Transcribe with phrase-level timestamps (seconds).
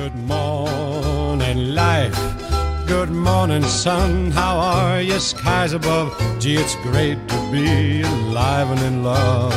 [0.00, 2.18] Good morning, life.
[2.86, 4.30] Good morning, sun.
[4.30, 5.20] How are you?
[5.20, 6.16] Skies above.
[6.40, 9.52] Gee, it's great to be alive and in love.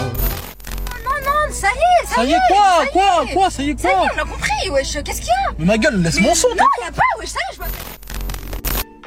[1.06, 3.34] Non, non, ça y est, ça, Ça y est quoi ça y Quoi est.
[3.34, 5.54] Quoi Ça y est Ça y est, on a compris, wesh, qu'est-ce qu'il y a
[5.58, 7.60] Mais ma gueule, laisse mon son Non, y a pas, wesh, ça y est, je
[7.62, 7.83] m'appelle.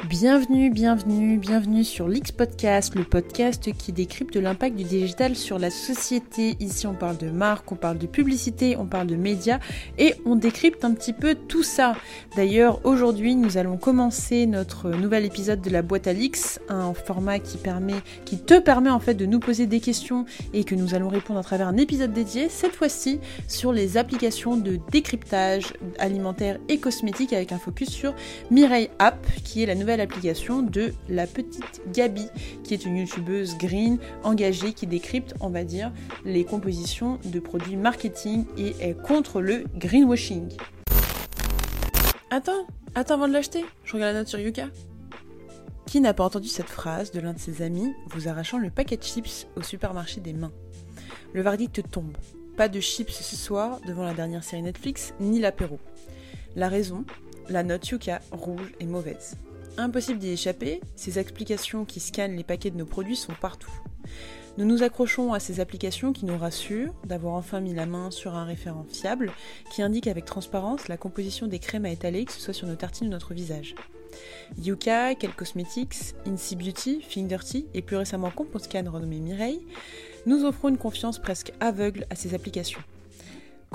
[0.09, 5.69] Bienvenue, bienvenue, bienvenue sur l'X Podcast, le podcast qui décrypte l'impact du digital sur la
[5.69, 6.55] société.
[6.61, 9.59] Ici, on parle de marque, on parle de publicité, on parle de médias
[9.97, 11.93] et on décrypte un petit peu tout ça.
[12.37, 17.39] D'ailleurs, aujourd'hui, nous allons commencer notre nouvel épisode de la boîte à l'X, un format
[17.39, 20.95] qui permet, qui te permet en fait de nous poser des questions et que nous
[20.95, 23.19] allons répondre à travers un épisode dédié, cette fois-ci
[23.49, 28.15] sur les applications de décryptage alimentaire et cosmétique avec un focus sur
[28.51, 32.27] Mireille App, qui est la nouvelle application de la petite Gabi,
[32.63, 35.91] qui est une youtubeuse green engagée qui décrypte, on va dire,
[36.25, 40.49] les compositions de produits marketing et est contre le greenwashing.
[42.29, 44.67] Attends, attends avant de l'acheter, je regarde la note sur Yuka.
[45.85, 48.97] Qui n'a pas entendu cette phrase de l'un de ses amis vous arrachant le paquet
[48.97, 50.51] de chips au supermarché des mains
[51.31, 52.17] Le verdict tombe.
[52.57, 55.79] Pas de chips ce soir devant la dernière série Netflix, ni l'apéro.
[56.57, 57.05] La raison
[57.47, 59.37] La note Yuka rouge est mauvaise.
[59.77, 63.71] Impossible d'y échapper, ces explications qui scannent les paquets de nos produits sont partout.
[64.57, 68.35] Nous nous accrochons à ces applications qui nous rassurent d'avoir enfin mis la main sur
[68.35, 69.31] un référent fiable
[69.71, 72.75] qui indique avec transparence la composition des crèmes à étaler, que ce soit sur nos
[72.75, 73.75] tartines ou notre visage.
[74.57, 79.61] Yuka, Kel Cosmetics, Incy Beauty, Fingerty et plus récemment Composcan renommé Mireille
[80.27, 82.81] nous offrons une confiance presque aveugle à ces applications.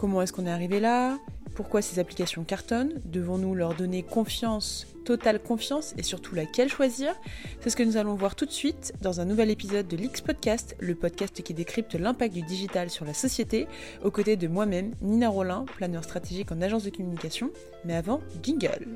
[0.03, 1.17] Comment est-ce qu'on est arrivé là?
[1.55, 3.01] Pourquoi ces applications cartonnent?
[3.05, 7.15] Devons-nous leur donner confiance, totale confiance et surtout laquelle choisir?
[7.61, 10.21] C'est ce que nous allons voir tout de suite dans un nouvel épisode de l'X
[10.21, 13.69] Podcast, le podcast qui décrypte l'impact du digital sur la société,
[14.03, 17.53] aux côtés de moi-même, Nina Rollin, planeur stratégique en agence de communication.
[17.85, 18.89] Mais avant, jingle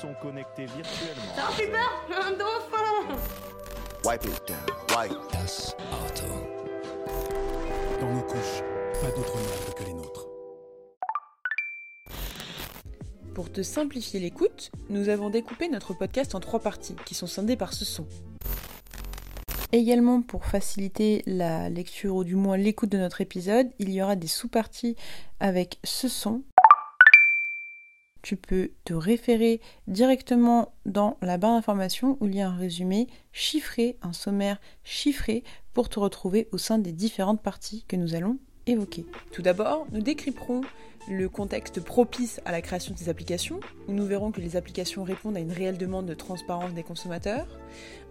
[0.00, 1.34] sont connectés virtuellement.
[1.36, 3.14] Ça fait peur Un dauphin
[4.06, 4.58] Wipe it down.
[4.98, 5.12] Wipe.
[5.12, 6.75] Dans nos
[9.00, 10.26] pas d'autres marques que les nôtres.
[13.34, 17.56] Pour te simplifier l'écoute, nous avons découpé notre podcast en trois parties qui sont scindées
[17.56, 18.06] par ce son.
[19.72, 24.16] Également pour faciliter la lecture ou du moins l'écoute de notre épisode, il y aura
[24.16, 24.96] des sous-parties
[25.40, 26.42] avec ce son.
[28.22, 33.06] Tu peux te référer directement dans la barre d'information où il y a un résumé
[33.32, 35.42] chiffré, un sommaire chiffré
[35.76, 39.04] pour te retrouver au sein des différentes parties que nous allons évoquer.
[39.30, 40.62] Tout d'abord, nous décrypterons
[41.06, 45.04] le contexte propice à la création de ces applications, où nous verrons que les applications
[45.04, 47.46] répondent à une réelle demande de transparence des consommateurs.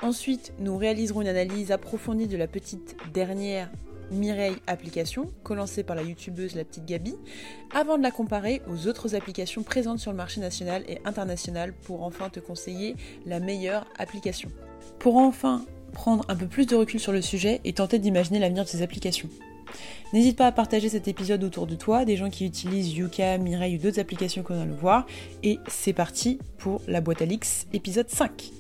[0.04, 3.72] Ensuite, nous réaliserons une analyse approfondie de la petite dernière
[4.12, 7.16] Mireille application, co-lancée par la youtubeuse La Petite Gabi,
[7.74, 12.04] avant de la comparer aux autres applications présentes sur le marché national et international pour
[12.04, 12.96] enfin te conseiller
[13.26, 14.52] la meilleure application.
[15.00, 18.66] Pour enfin prendre un peu plus de recul sur le sujet et tenter d'imaginer l'avenir
[18.66, 19.30] de ces applications.
[20.14, 23.78] N'hésite pas à partager cet épisode autour de toi, des gens qui utilisent Yuka, Mireille
[23.78, 25.08] ou d'autres applications qu'on a le voir.
[25.42, 28.52] Et c'est parti pour la boîte à l'X, épisode 5.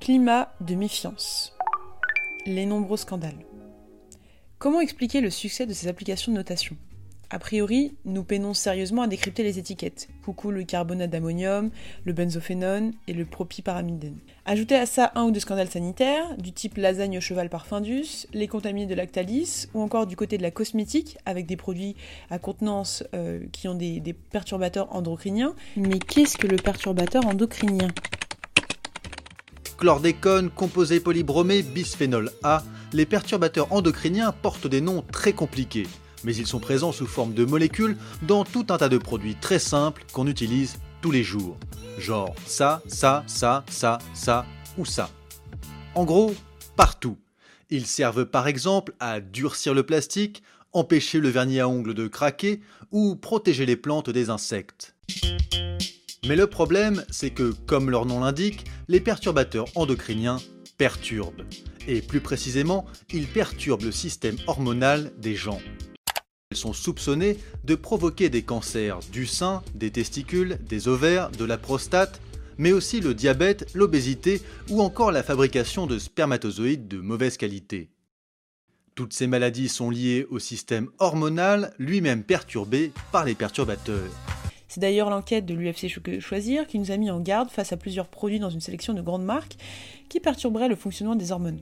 [0.00, 1.54] Climat de méfiance.
[2.46, 3.46] Les nombreux scandales.
[4.58, 6.76] Comment expliquer le succès de ces applications de notation?
[7.30, 10.08] A priori, nous peinons sérieusement à décrypter les étiquettes.
[10.24, 11.70] Coucou le carbonate d'ammonium,
[12.06, 14.16] le benzophénone et le propyparamidène.
[14.46, 18.26] Ajoutez à ça un ou deux scandales sanitaires, du type lasagne au cheval par Findus,
[18.32, 21.96] les contaminés de Lactalis, ou encore du côté de la cosmétique, avec des produits
[22.30, 25.54] à contenance euh, qui ont des, des perturbateurs endocriniens.
[25.76, 27.88] Mais qu'est-ce que le perturbateur endocrinien?
[29.76, 32.62] Chlordécone, composé polybromé, bisphénol A,
[32.94, 35.86] les perturbateurs endocriniens portent des noms très compliqués,
[36.24, 39.58] mais ils sont présents sous forme de molécules dans tout un tas de produits très
[39.58, 41.56] simples qu'on utilise tous les jours.
[41.98, 44.46] Genre ça, ça, ça, ça, ça
[44.76, 45.10] ou ça.
[45.94, 46.34] En gros,
[46.76, 47.16] partout.
[47.70, 50.42] Ils servent par exemple à durcir le plastique,
[50.72, 52.60] empêcher le vernis à ongles de craquer
[52.92, 54.94] ou protéger les plantes des insectes.
[56.26, 60.38] Mais le problème, c'est que, comme leur nom l'indique, les perturbateurs endocriniens
[60.76, 61.44] perturbent.
[61.86, 65.60] Et plus précisément, ils perturbent le système hormonal des gens.
[66.50, 71.58] Ils sont soupçonnés de provoquer des cancers du sein, des testicules, des ovaires, de la
[71.58, 72.22] prostate,
[72.56, 74.40] mais aussi le diabète, l'obésité
[74.70, 77.90] ou encore la fabrication de spermatozoïdes de mauvaise qualité.
[78.94, 84.10] Toutes ces maladies sont liées au système hormonal, lui-même perturbé par les perturbateurs.
[84.68, 88.08] C'est d'ailleurs l'enquête de l'UFC Choisir qui nous a mis en garde face à plusieurs
[88.08, 89.58] produits dans une sélection de grandes marques
[90.08, 91.60] qui perturberaient le fonctionnement des hormones.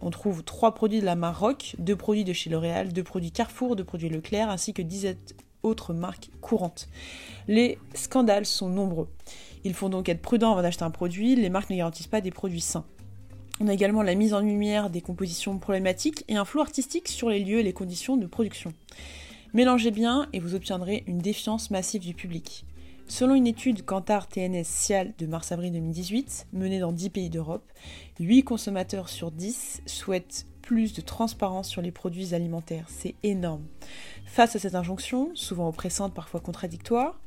[0.00, 3.32] On trouve trois produits de la marque Rock, deux produits de chez L'Oréal, deux produits
[3.32, 6.88] Carrefour, deux produits Leclerc, ainsi que 17 autres marques courantes.
[7.48, 9.08] Les scandales sont nombreux.
[9.64, 12.30] Il faut donc être prudent avant d'acheter un produit, les marques ne garantissent pas des
[12.30, 12.84] produits sains.
[13.58, 17.30] On a également la mise en lumière des compositions problématiques et un flou artistique sur
[17.30, 18.74] les lieux et les conditions de production.
[19.54, 22.66] Mélangez bien et vous obtiendrez une défiance massive du public.
[23.08, 27.70] Selon une étude Kantar TNS Cial de mars-avril 2018, menée dans 10 pays d'Europe,
[28.18, 32.86] 8 consommateurs sur 10 souhaitent plus de transparence sur les produits alimentaires.
[32.88, 33.64] C'est énorme.
[34.24, 37.20] Face à cette injonction, souvent oppressante, parfois contradictoire,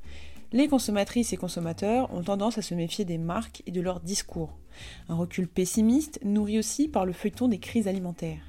[0.52, 4.58] les consommatrices et consommateurs ont tendance à se méfier des marques et de leur discours.
[5.08, 8.42] Un recul pessimiste nourri aussi par le feuilleton des crises alimentaires.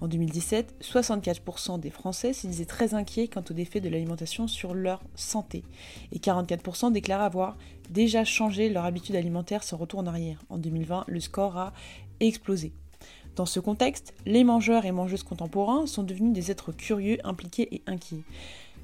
[0.00, 4.74] En 2017, 64% des Français se disaient très inquiets quant aux défaits de l'alimentation sur
[4.74, 5.64] leur santé,
[6.12, 7.56] et 44% déclaraient avoir
[7.90, 10.38] déjà changé leur habitude alimentaire sans retour en arrière.
[10.48, 11.72] En 2020, le score a
[12.20, 12.72] explosé.
[13.36, 17.82] Dans ce contexte, les mangeurs et mangeuses contemporains sont devenus des êtres curieux, impliqués et
[17.86, 18.22] inquiets.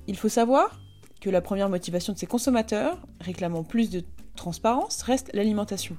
[0.08, 0.80] Il faut savoir
[1.20, 4.02] que la première motivation de ces consommateurs, réclamant plus de
[4.34, 5.96] transparence, reste l'alimentation.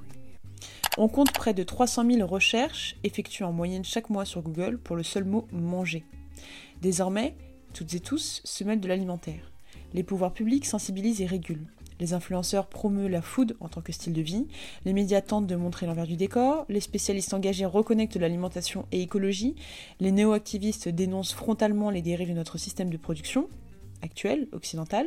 [0.98, 4.94] On compte près de 300 000 recherches effectuées en moyenne chaque mois sur Google pour
[4.94, 6.04] le seul mot manger.
[6.82, 7.34] Désormais,
[7.72, 9.52] toutes et tous se mêlent de l'alimentaire.
[9.94, 11.66] Les pouvoirs publics sensibilisent et régulent.
[11.98, 14.46] Les influenceurs promeuvent la food en tant que style de vie,
[14.84, 19.54] les médias tentent de montrer l'envers du décor, les spécialistes engagés reconnectent l'alimentation et écologie,
[20.00, 23.48] les néo-activistes dénoncent frontalement les dérives de notre système de production,
[24.02, 25.06] actuel, occidental.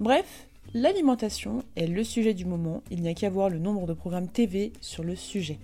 [0.00, 3.92] Bref, L'alimentation est le sujet du moment, il n'y a qu'à voir le nombre de
[3.92, 5.58] programmes TV sur le sujet.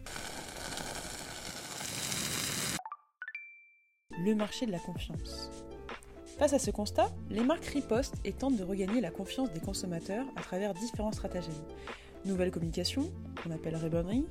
[4.23, 5.51] Le marché de la confiance.
[6.39, 10.27] Face à ce constat, les marques ripostent et tentent de regagner la confiance des consommateurs
[10.37, 11.55] à travers différents stratagèmes.
[12.27, 13.11] Nouvelle communication,
[13.43, 14.25] qu'on appelle rebonding,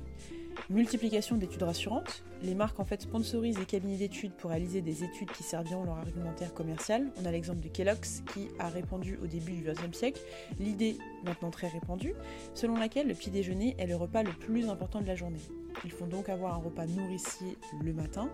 [0.70, 5.30] multiplication d'études rassurantes, les marques en fait sponsorisent des cabinets d'études pour réaliser des études
[5.32, 7.06] qui serviront leur argumentaire commercial.
[7.20, 10.20] On a l'exemple de Kellogg's qui a répandu au début du XXe siècle
[10.60, 12.14] l'idée, maintenant très répandue,
[12.54, 15.40] selon laquelle le petit déjeuner est le repas le plus important de la journée.
[15.84, 18.28] Il faut donc avoir un repas nourricier le matin,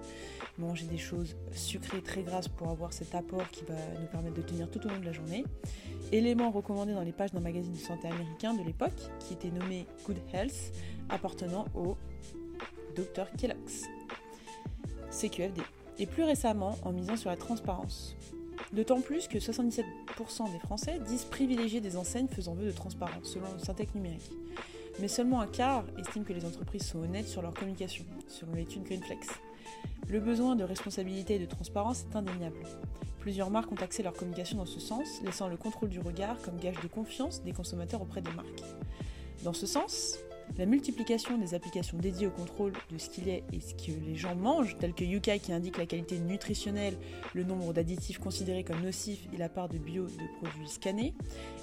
[0.59, 4.43] manger des choses sucrées très grasses pour avoir cet apport qui va nous permettre de
[4.43, 5.45] tenir tout au long de la journée.
[6.13, 9.87] Élément recommandé dans les pages d'un magazine de santé américain de l'époque qui était nommé
[10.07, 10.73] Good Health,
[11.09, 11.97] appartenant au
[12.95, 13.89] Dr Kellogg's.
[15.11, 15.61] CQFD.
[15.99, 18.17] Et plus récemment en misant sur la transparence.
[18.75, 19.85] D'autant plus que 77%
[20.53, 24.33] des Français disent privilégier des enseignes faisant vœu de transparence, selon le Syntec numérique.
[25.01, 28.83] Mais seulement un quart estime que les entreprises sont honnêtes sur leur communication, selon l'étude
[28.83, 29.29] Greenflex.
[30.09, 32.67] Le besoin de responsabilité et de transparence est indéniable.
[33.21, 36.59] Plusieurs marques ont axé leur communication dans ce sens, laissant le contrôle du regard comme
[36.59, 38.63] gage de confiance des consommateurs auprès des marques.
[39.45, 40.19] Dans ce sens,
[40.59, 44.17] la multiplication des applications dédiées au contrôle de ce qu'il est et ce que les
[44.17, 46.97] gens mangent, telles que Yuka qui indique la qualité nutritionnelle,
[47.35, 51.15] le nombre d'additifs considérés comme nocifs et la part de bio de produits scannés,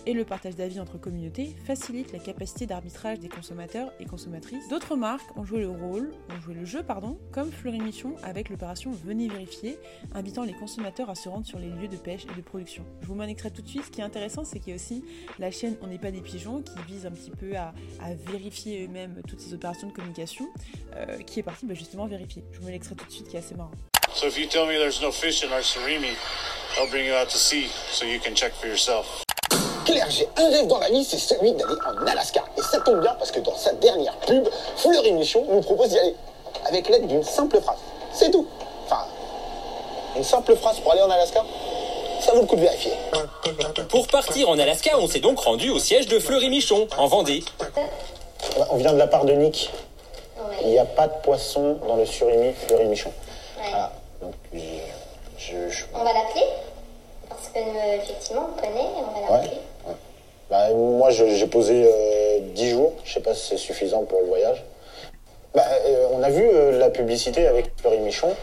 [0.05, 4.67] et le partage d'avis entre communautés, facilite la capacité d'arbitrage des consommateurs et consommatrices.
[4.69, 8.49] D'autres marques ont joué le rôle, ont joué le jeu, pardon, comme Fleury Michon avec
[8.49, 9.77] l'opération Venez vérifier,
[10.13, 12.83] invitant les consommateurs à se rendre sur les lieux de pêche et de production.
[13.01, 13.85] Je vous m'en extrait tout de suite.
[13.85, 15.03] Ce qui est intéressant, c'est qu'il y a aussi
[15.39, 17.73] la chaîne On n'est pas des pigeons qui vise un petit peu à
[18.27, 20.47] vérifier eux-mêmes toutes ces opérations de communication,
[20.95, 22.43] euh, qui est parti bah, justement vérifier.
[22.51, 23.71] Je vous mets l'extrait tout de suite qui est assez marrant.
[24.13, 26.15] So if you tell me there's no fish in our surimi,
[26.77, 29.23] I'll bring you out to sea so you can check for yourself.
[29.85, 32.43] Claire, j'ai un rêve dans la vie, c'est celui d'aller en Alaska.
[32.57, 34.47] Et ça tombe bien parce que dans sa dernière pub,
[34.77, 36.15] Fleury Michon nous propose d'y aller.
[36.67, 37.79] Avec l'aide d'une simple phrase.
[38.13, 38.47] C'est tout.
[38.85, 39.05] Enfin,
[40.15, 41.43] une simple phrase pour aller en Alaska,
[42.21, 42.91] ça vaut le coup de vérifier.
[43.89, 47.43] Pour partir en Alaska, on s'est donc rendu au siège de Fleury Michon, en Vendée.
[48.69, 49.71] On vient de la part de Nick.
[50.63, 53.11] Il n'y a pas de poisson dans le surimi Fleury Michon.
[53.57, 53.91] Voilà.
[54.21, 54.59] Donc, je,
[55.37, 56.45] je- je- On va l'appeler
[57.29, 59.43] Parce que euh, effectivement, on connaît, on va Ouais.
[59.43, 59.61] l'appeler.
[60.49, 62.93] Bah, moi, j'ai posé euh, 10 jours.
[63.05, 64.63] Je sais pas si c'est suffisant pour le voyage.
[65.55, 68.35] Bah, euh, on a vu euh, la publicité avec Fleury Michon.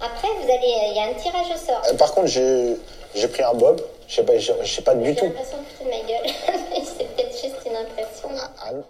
[0.00, 1.96] Après, vous allez, il y a un tirage au sort.
[1.98, 2.76] Par contre, j'ai
[3.14, 3.80] j'ai pris un bob.
[4.10, 5.24] Je sais pas, je je sais pas du J'ai tout.
[5.26, 6.60] l'impression de foutre de ma gueule.
[6.70, 8.28] Mais c'est peut-être juste une impression.
[8.60, 8.82] Ah, non.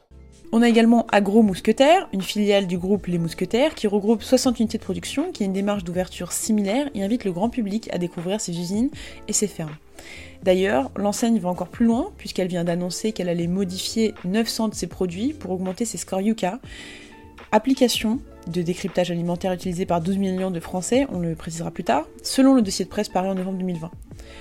[0.53, 4.79] On a également Agro Mousquetaire, une filiale du groupe Les Mousquetaires, qui regroupe 60 unités
[4.79, 8.41] de production, qui a une démarche d'ouverture similaire et invite le grand public à découvrir
[8.41, 8.89] ses usines
[9.29, 9.77] et ses fermes.
[10.43, 14.87] D'ailleurs, l'enseigne va encore plus loin, puisqu'elle vient d'annoncer qu'elle allait modifier 900 de ses
[14.87, 16.59] produits pour augmenter ses scores Yuka.
[17.53, 22.07] Application de décryptage alimentaire utilisée par 12 millions de Français, on le précisera plus tard,
[22.23, 23.91] selon le dossier de presse paru en novembre 2020.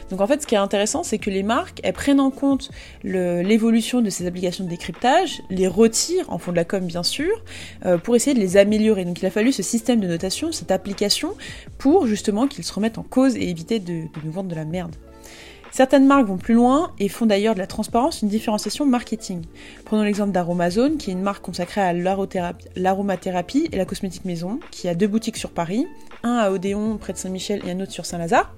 [0.10, 2.72] Donc en fait, ce qui est intéressant, c'est que les marques, elles prennent en compte
[3.04, 7.44] l'évolution de ces applications de décryptage, les retirent, en fond de la com bien sûr,
[7.86, 9.06] euh, pour essayer de les améliorer.
[9.06, 11.36] Donc il a fallu ce système de notation, cette application,
[11.78, 14.96] pour justement qu'ils se remettent en cause et éviter de nous vendre de la merde.
[15.72, 19.44] Certaines marques vont plus loin et font d'ailleurs de la transparence une différenciation marketing.
[19.86, 21.94] Prenons l'exemple d'Aromazone, qui est une marque consacrée à
[22.76, 25.86] l'aromathérapie et la cosmétique maison, qui a deux boutiques sur Paris,
[26.24, 28.54] un à Odéon près de Saint-Michel et un autre sur Saint-Lazare,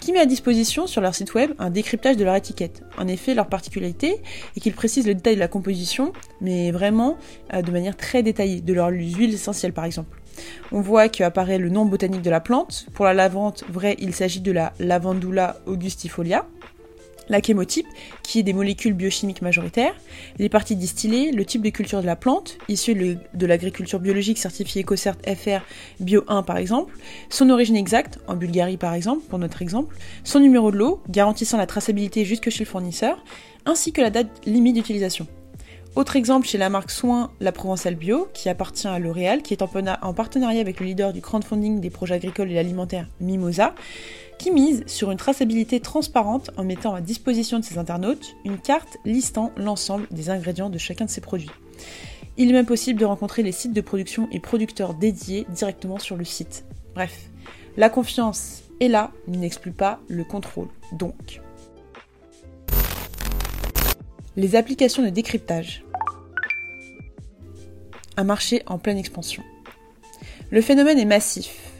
[0.00, 2.82] qui met à disposition sur leur site web un décryptage de leur étiquette.
[2.98, 4.20] En effet, leur particularité
[4.56, 7.16] est qu'ils précisent le détail de la composition, mais vraiment
[7.54, 10.21] euh, de manière très détaillée, de leur huile essentielle par exemple.
[10.70, 12.86] On voit qu'apparaît le nom botanique de la plante.
[12.94, 16.46] Pour la lavante, vrai, il s'agit de la Lavandula augustifolia.
[17.28, 17.86] La chémotype,
[18.22, 19.94] qui est des molécules biochimiques majoritaires,
[20.38, 24.82] les parties distillées, le type de culture de la plante, issue de l'agriculture biologique certifiée
[24.82, 25.60] EcoCert FR
[26.00, 26.94] Bio 1 par exemple,
[27.30, 31.58] son origine exacte, en Bulgarie par exemple, pour notre exemple, son numéro de lot, garantissant
[31.58, 33.24] la traçabilité jusque chez le fournisseur,
[33.66, 35.26] ainsi que la date limite d'utilisation.
[35.94, 39.60] Autre exemple chez la marque Soin, la Provençale Bio, qui appartient à L'Oréal, qui est
[39.60, 43.74] en partenariat avec le leader du crowdfunding des projets agricoles et alimentaires Mimosa,
[44.38, 48.96] qui mise sur une traçabilité transparente en mettant à disposition de ses internautes une carte
[49.04, 51.50] listant l'ensemble des ingrédients de chacun de ses produits.
[52.38, 56.16] Il est même possible de rencontrer les sites de production et producteurs dédiés directement sur
[56.16, 56.64] le site.
[56.94, 57.28] Bref,
[57.76, 60.68] la confiance est là, n'exclut pas le contrôle.
[60.92, 61.42] Donc,
[64.36, 65.84] les applications de décryptage.
[68.16, 69.42] Un marché en pleine expansion.
[70.50, 71.72] Le phénomène est massif.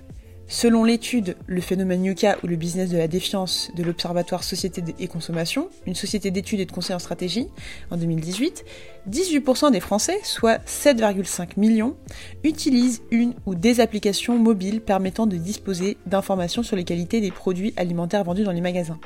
[0.49, 5.09] Selon l'étude Le phénomène Yuka ou le business de la défiance de l'Observatoire Société et
[5.09, 7.49] Consommation, une société d'études et de conseil en stratégie,
[7.91, 8.63] en 2018,
[9.11, 11.97] 18% des Français, soit 7,5 millions,
[12.45, 17.73] utilisent une ou des applications mobiles permettant de disposer d'informations sur les qualités des produits
[17.79, 19.01] alimentaires vendus dans les magasins.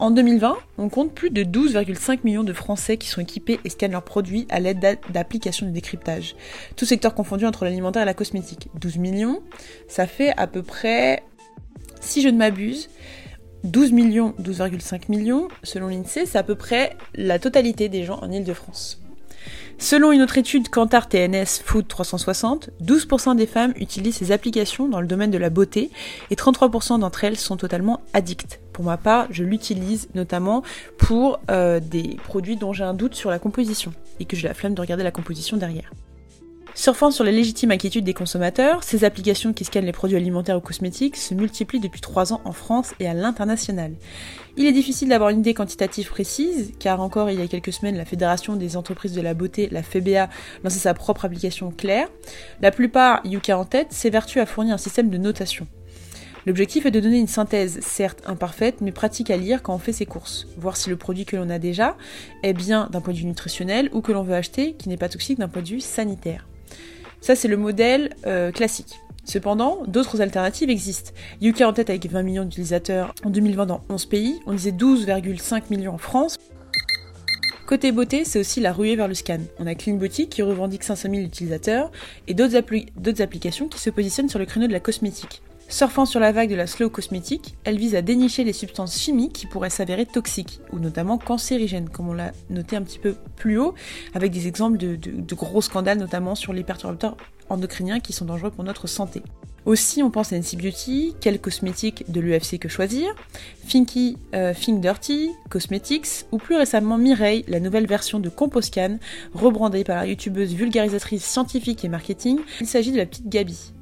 [0.00, 3.92] En 2020, on compte plus de 12,5 millions de Français qui sont équipés et scannent
[3.92, 6.34] leurs produits à l'aide d'applications de décryptage.
[6.76, 8.68] Tout secteur confondu entre l'alimentaire et la cosmétique.
[8.74, 9.42] 12 millions,
[9.88, 11.22] ça fait à peu près,
[12.00, 12.90] si je ne m'abuse,
[13.62, 18.30] 12 millions, 12,5 millions, selon l'INSEE, c'est à peu près la totalité des gens en
[18.30, 19.03] Ile-de-France.
[19.78, 25.00] Selon une autre étude Kantar TNS Food 360, 12% des femmes utilisent ces applications dans
[25.00, 25.90] le domaine de la beauté
[26.30, 28.60] et 33% d'entre elles sont totalement addictes.
[28.72, 30.62] Pour ma part, je l'utilise notamment
[30.98, 34.54] pour euh, des produits dont j'ai un doute sur la composition et que j'ai la
[34.54, 35.90] flemme de regarder la composition derrière.
[36.76, 40.60] Surfant sur les légitimes inquiétudes des consommateurs, ces applications qui scannent les produits alimentaires ou
[40.60, 43.92] cosmétiques se multiplient depuis 3 ans en France et à l'international.
[44.56, 47.96] Il est difficile d'avoir une idée quantitative précise, car encore il y a quelques semaines,
[47.96, 50.28] la Fédération des entreprises de la beauté, la FEBA,
[50.64, 52.08] lançait sa propre application Claire.
[52.60, 55.68] La plupart, Yuka en tête, s'évertuent à fournir un système de notation.
[56.44, 59.92] L'objectif est de donner une synthèse, certes imparfaite, mais pratique à lire quand on fait
[59.92, 60.48] ses courses.
[60.58, 61.96] Voir si le produit que l'on a déjà
[62.42, 65.08] est bien d'un point de vue nutritionnel ou que l'on veut acheter qui n'est pas
[65.08, 66.46] toxique d'un point de vue sanitaire.
[67.24, 69.00] Ça, c'est le modèle euh, classique.
[69.24, 71.10] Cependant, d'autres alternatives existent.
[71.40, 75.62] UK en tête avec 20 millions d'utilisateurs en 2020 dans 11 pays, on disait 12,5
[75.70, 76.36] millions en France.
[77.66, 79.38] Côté beauté, c'est aussi la ruée vers le scan.
[79.58, 81.90] On a Clean Beauty qui revendique 500 000 utilisateurs
[82.28, 85.40] et d'autres applications qui se positionnent sur le créneau de la cosmétique.
[85.68, 89.32] Surfant sur la vague de la slow cosmétique, elle vise à dénicher les substances chimiques
[89.32, 93.58] qui pourraient s'avérer toxiques, ou notamment cancérigènes, comme on l'a noté un petit peu plus
[93.58, 93.74] haut,
[94.14, 97.16] avec des exemples de, gros scandales, notamment sur les perturbateurs
[97.48, 99.22] endocriniens qui sont dangereux pour notre santé.
[99.66, 103.14] Aussi, on pense à NC Beauty, quel cosmétique de l'UFC que choisir,
[103.66, 108.98] Finky, euh, Think Dirty, Cosmetics, ou plus récemment Mireille, la nouvelle version de Composcan,
[109.32, 112.38] rebrandée par la youtubeuse vulgarisatrice scientifique et marketing.
[112.60, 113.73] Il s'agit de la petite Gabi.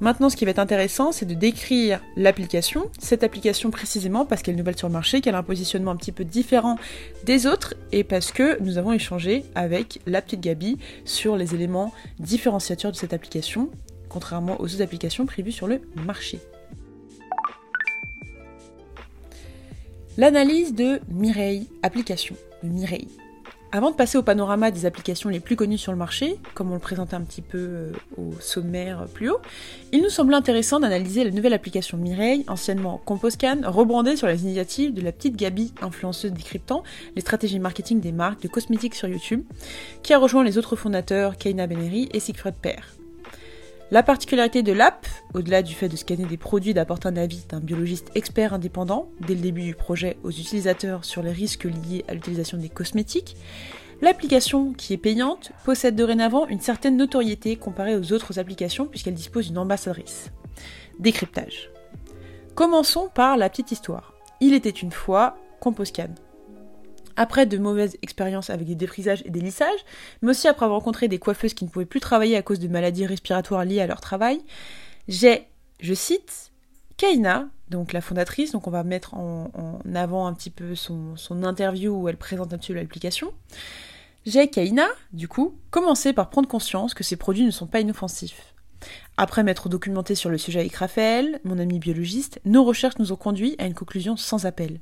[0.00, 4.54] Maintenant, ce qui va être intéressant, c'est de décrire l'application, cette application précisément parce qu'elle
[4.54, 6.76] est nouvelle sur le marché, qu'elle a un positionnement un petit peu différent
[7.24, 10.76] des autres, et parce que nous avons échangé avec la petite Gabi
[11.06, 13.70] sur les éléments différenciateurs de cette application,
[14.10, 16.40] contrairement aux autres applications prévues sur le marché.
[20.18, 23.08] L'analyse de Mireille, application de Mireille.
[23.72, 26.74] Avant de passer au panorama des applications les plus connues sur le marché, comme on
[26.74, 29.40] le présentait un petit peu euh, au sommaire plus haut,
[29.92, 34.94] il nous semble intéressant d'analyser la nouvelle application Mireille, anciennement Composcan, rebrandée sur les initiatives
[34.94, 36.84] de la petite Gabi, influenceuse décryptant
[37.16, 39.42] les stratégies marketing des marques de cosmétiques sur YouTube,
[40.02, 42.96] qui a rejoint les autres fondateurs Keina Beneri et Siegfried Père.
[43.90, 47.60] La particularité de l'app, au-delà du fait de scanner des produits d'apporter un avis d'un
[47.60, 52.14] biologiste expert indépendant dès le début du projet aux utilisateurs sur les risques liés à
[52.14, 53.36] l'utilisation des cosmétiques,
[54.02, 59.46] L'application, qui est payante, possède dorénavant une certaine notoriété comparée aux autres applications puisqu'elle dispose
[59.46, 60.30] d'une ambassadrice.
[60.98, 61.70] Décryptage.
[62.54, 64.12] Commençons par la petite histoire.
[64.40, 66.10] Il était une fois Composcan.
[67.16, 69.80] Après de mauvaises expériences avec des défrisages et des lissages,
[70.22, 72.68] mais aussi après avoir rencontré des coiffeuses qui ne pouvaient plus travailler à cause de
[72.68, 74.40] maladies respiratoires liées à leur travail,
[75.08, 75.46] j'ai,
[75.80, 76.52] je cite,
[76.96, 79.50] Kaina, donc la fondatrice, donc on va mettre en,
[79.94, 83.32] avant un petit peu son, son, interview où elle présente un petit peu l'application.
[84.24, 88.55] J'ai, Kaina, du coup, commencé par prendre conscience que ces produits ne sont pas inoffensifs.
[89.18, 93.16] Après m'être documenté sur le sujet avec Raphaël, mon ami biologiste, nos recherches nous ont
[93.16, 94.78] conduit à une conclusion sans appel.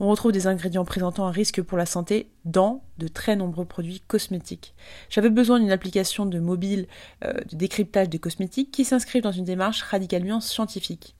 [0.00, 4.00] On retrouve des ingrédients présentant un risque pour la santé dans de très nombreux produits
[4.00, 4.74] cosmétiques.
[5.10, 6.86] J'avais besoin d'une application de mobile
[7.24, 11.14] euh, de décryptage des cosmétiques qui s'inscrive dans une démarche radicalement scientifique.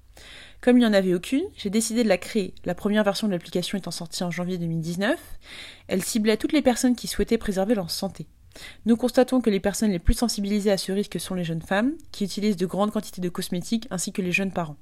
[0.62, 2.54] Comme il n'y en avait aucune, j'ai décidé de la créer.
[2.64, 5.20] La première version de l'application étant sortie en janvier 2019,
[5.88, 8.26] elle ciblait toutes les personnes qui souhaitaient préserver leur santé.
[8.86, 11.94] Nous constatons que les personnes les plus sensibilisées à ce risque sont les jeunes femmes,
[12.12, 14.76] qui utilisent de grandes quantités de cosmétiques, ainsi que les jeunes parents.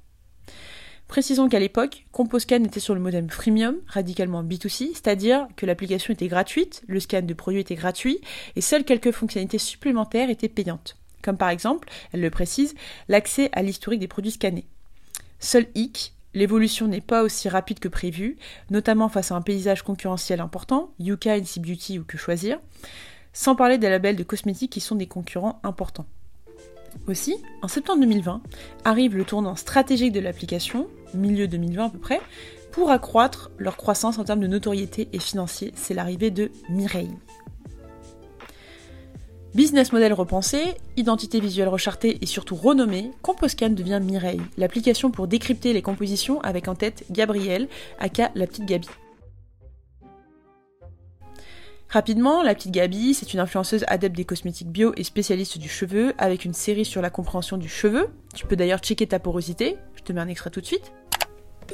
[1.07, 6.27] Précisons qu'à l'époque, Composcan était sur le modem freemium, radicalement B2C, c'est-à-dire que l'application était
[6.27, 8.19] gratuite, le scan de produits était gratuit,
[8.55, 10.97] et seules quelques fonctionnalités supplémentaires étaient payantes.
[11.21, 12.73] Comme par exemple, elle le précise,
[13.09, 14.65] l'accès à l'historique des produits scannés.
[15.39, 18.37] Seul hic, l'évolution n'est pas aussi rapide que prévu,
[18.71, 22.59] notamment face à un paysage concurrentiel important, Yuka, NC Beauty ou que choisir
[23.33, 26.05] sans parler des labels de cosmétiques qui sont des concurrents importants.
[27.07, 28.41] Aussi, en septembre 2020,
[28.85, 32.21] arrive le tournant stratégique de l'application, milieu 2020 à peu près,
[32.71, 37.15] pour accroître leur croissance en termes de notoriété et financier, c'est l'arrivée de Mireille.
[39.53, 40.59] Business model repensé,
[40.97, 46.67] identité visuelle rechartée et surtout renommée, Composcan devient Mireille, l'application pour décrypter les compositions avec
[46.67, 47.67] en tête Gabrielle,
[47.99, 48.87] aka la petite Gabi.
[51.93, 56.15] Rapidement, la petite Gabi, c'est une influenceuse adepte des cosmétiques bio et spécialiste du cheveu,
[56.17, 58.09] avec une série sur la compréhension du cheveu.
[58.33, 60.91] Tu peux d'ailleurs checker ta porosité, je te mets un extrait tout de suite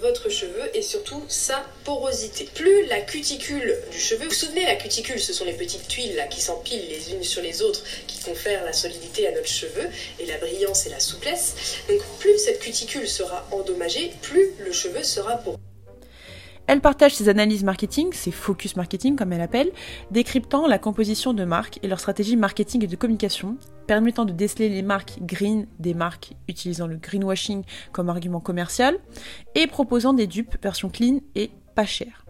[0.01, 2.49] votre cheveu et surtout sa porosité.
[2.53, 6.25] Plus la cuticule du cheveu, vous vous souvenez la cuticule, ce sont les petites tuiles
[6.29, 10.25] qui s'empilent les unes sur les autres qui confèrent la solidité à notre cheveu et
[10.25, 11.81] la brillance et la souplesse.
[11.89, 15.57] Donc plus cette cuticule sera endommagée, plus le cheveu sera poreux.
[16.69, 19.71] Elle partage ses analyses marketing, ses focus marketing comme elle appelle,
[20.11, 24.69] décryptant la composition de marques et leur stratégie marketing et de communication, permettant de déceler
[24.69, 28.99] les marques green des marques utilisant le greenwashing comme argument commercial,
[29.55, 32.23] et proposant des dupes version clean et pas chères.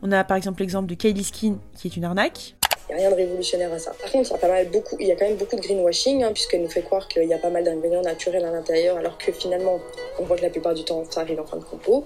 [0.00, 2.56] On a par exemple l'exemple de Kylie Skin qui est une arnaque,
[2.92, 3.92] il n'y a rien de révolutionnaire à ça.
[3.92, 5.60] Par contre, il y a, pas mal, beaucoup, il y a quand même beaucoup de
[5.60, 8.98] greenwashing, hein, puisqu'elle nous fait croire qu'il y a pas mal d'ingrédients naturels à l'intérieur,
[8.98, 9.80] alors que finalement,
[10.18, 12.04] on voit que la plupart du temps, ça arrive en fin de compo.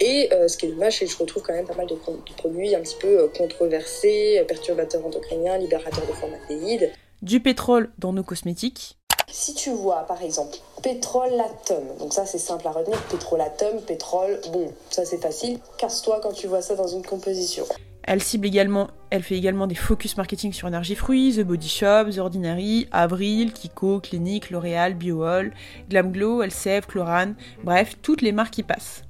[0.00, 1.96] Et euh, ce qui est dommage, c'est que je retrouve quand même pas mal de,
[2.36, 6.92] produits un petit peu euh, controversés, euh, perturbateurs endocriniens, libérateurs de formaldéhyde.
[7.22, 8.96] Du pétrole dans nos cosmétiques.
[9.28, 14.72] Si tu vois par exemple pétrolatum, donc ça c'est simple à retenir, pétrolatum, pétrole, bon,
[14.88, 17.64] ça c'est facile, casse-toi quand tu vois ça dans une composition.
[18.06, 23.52] Elle fait également des focus marketing sur Énergie Fruits, The Body Shop, The Ordinary, Avril,
[23.52, 25.52] Kiko, Clinique, L'Oréal, BioHall,
[25.90, 29.02] Glamglow, LCF, Chlorane, bref, toutes les marques qui passent.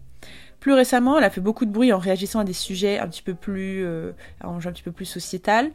[0.60, 3.22] Plus récemment, elle a fait beaucoup de bruit en réagissant à des sujets un petit
[3.22, 5.70] peu plus, euh, un petit peu plus sociétal,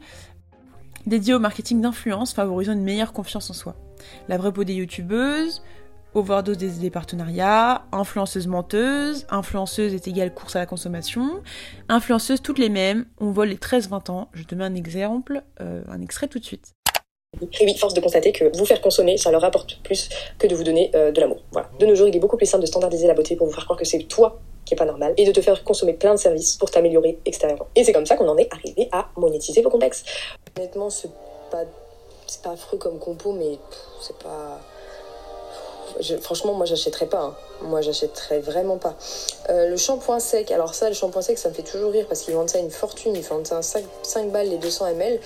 [1.06, 3.76] dédiés au marketing d'influence, favorisant une meilleure confiance en soi.
[4.28, 5.62] La vraie peau des youtubeuses,
[6.14, 11.42] overdose des, partenariats, influenceuse menteuse, influenceuse est égale course à la consommation,
[11.88, 14.28] influenceuse toutes les mêmes, on vole les 13-20 ans.
[14.32, 16.74] Je te mets un exemple, euh, un extrait tout de suite.
[17.40, 20.54] Et oui, force de constater que vous faire consommer, ça leur rapporte plus que de
[20.54, 21.42] vous donner euh, de l'amour.
[21.52, 21.70] Voilà.
[21.78, 23.64] De nos jours, il est beaucoup plus simple de standardiser la beauté pour vous faire
[23.64, 26.18] croire que c'est toi qui est pas normal et de te faire consommer plein de
[26.18, 27.66] services pour t'améliorer extérieurement.
[27.74, 30.04] Et c'est comme ça qu'on en est arrivé à monétiser vos complexes.
[30.58, 31.10] Honnêtement, c'est
[31.50, 31.64] pas,
[32.26, 33.58] c'est pas affreux comme compo, mais
[34.02, 34.60] c'est pas
[36.20, 37.22] franchement, moi, j'achèterais pas.
[37.22, 37.34] Hein.
[37.62, 38.96] Moi, j'achèterais vraiment pas.
[39.50, 42.22] Euh, le shampoing sec, alors ça, le shampoing sec, ça me fait toujours rire parce
[42.22, 43.14] qu'ils vendent ça une fortune.
[43.14, 45.20] Ils vendent ça 5, 5 balles les 200 ml.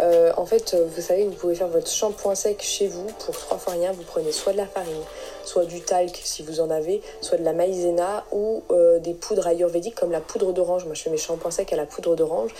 [0.00, 3.58] Euh, en fait, vous savez, vous pouvez faire votre shampoing sec chez vous pour trois
[3.58, 3.92] fois rien.
[3.92, 5.02] Vous prenez soit de la farine,
[5.44, 9.46] soit du talc si vous en avez, soit de la maïzena ou euh, des poudres
[9.46, 10.84] ayurvédiques comme la poudre d'orange.
[10.86, 12.52] Moi, je fais mes shampoings secs à la poudre d'orange.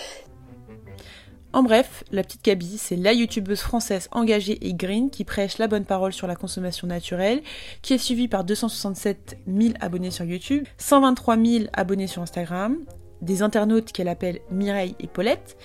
[1.54, 5.68] En bref, la petite Gabi, c'est la youtubeuse française engagée et green qui prêche la
[5.68, 7.42] bonne parole sur la consommation naturelle,
[7.82, 12.78] qui est suivie par 267 000 abonnés sur YouTube, 123 000 abonnés sur Instagram,
[13.20, 15.58] des internautes qu'elle appelle Mireille et Paulette,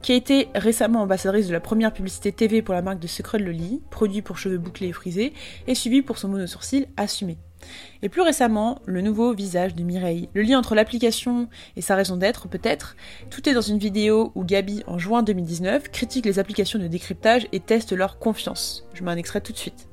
[0.00, 3.40] qui a été récemment ambassadrice de la première publicité TV pour la marque de Secret
[3.40, 5.34] Loli, produit pour cheveux bouclés et frisés,
[5.66, 7.36] et suivie pour son mono-sourcil assumé.
[8.02, 10.28] Et plus récemment, le nouveau visage de Mireille.
[10.34, 12.96] Le lien entre l'application et sa raison d'être, peut-être.
[13.30, 17.46] Tout est dans une vidéo où Gabi, en juin 2019, critique les applications de décryptage
[17.52, 18.86] et teste leur confiance.
[18.94, 19.88] Je mets un extrait tout de suite.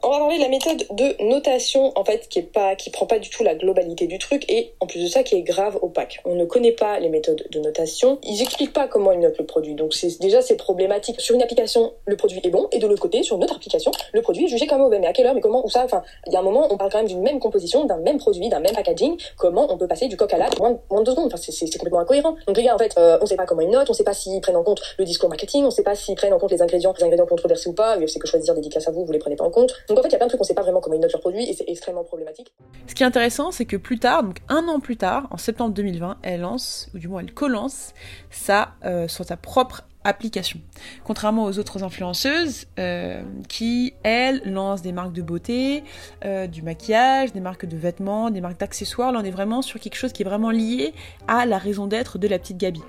[0.00, 3.06] On va parler de la méthode de notation, en fait, qui est pas, qui prend
[3.06, 5.76] pas du tout la globalité du truc et, en plus de ça, qui est grave
[5.82, 6.20] opaque.
[6.24, 8.18] On ne connaît pas les méthodes de notation.
[8.22, 9.74] Ils expliquent pas comment ils notent le produit.
[9.74, 11.20] Donc, c'est, déjà, c'est problématique.
[11.20, 13.90] Sur une application, le produit est bon et de l'autre côté, sur une autre application,
[14.12, 15.00] le produit est jugé comme mauvais.
[15.00, 16.76] Mais à quelle heure, mais comment, ou ça, enfin, il y a un moment, on
[16.76, 19.16] parle quand même d'une même composition, d'un même produit, d'un même packaging.
[19.36, 21.26] Comment on peut passer du coq à l'âne moins, moins de deux secondes?
[21.26, 22.36] Enfin, c'est, c'est, c'est complètement incohérent.
[22.46, 24.14] Donc, les gars, en fait, euh, on sait pas comment ils notent, on sait pas
[24.14, 26.62] s'ils prennent en compte le discours marketing, on sait pas s'ils prennent en compte les
[26.62, 27.96] ingrédients, les ingrédients controversés ou pas.
[28.06, 29.74] C'est que choisir dédicace à vous, vous les prenez pas en compte.
[29.88, 31.00] Donc, en fait, il y a plein de trucs, on sait pas vraiment comment ils
[31.00, 32.52] notent leurs produits et c'est extrêmement problématique.
[32.86, 35.74] Ce qui est intéressant, c'est que plus tard, donc un an plus tard, en septembre
[35.74, 37.94] 2020, elle lance, ou du moins elle co-lance,
[38.30, 40.60] ça euh, sur sa propre application.
[41.04, 45.84] Contrairement aux autres influenceuses euh, qui, elles, lancent des marques de beauté,
[46.24, 49.80] euh, du maquillage, des marques de vêtements, des marques d'accessoires, là on est vraiment sur
[49.80, 50.94] quelque chose qui est vraiment lié
[51.26, 52.82] à la raison d'être de la petite Gabi.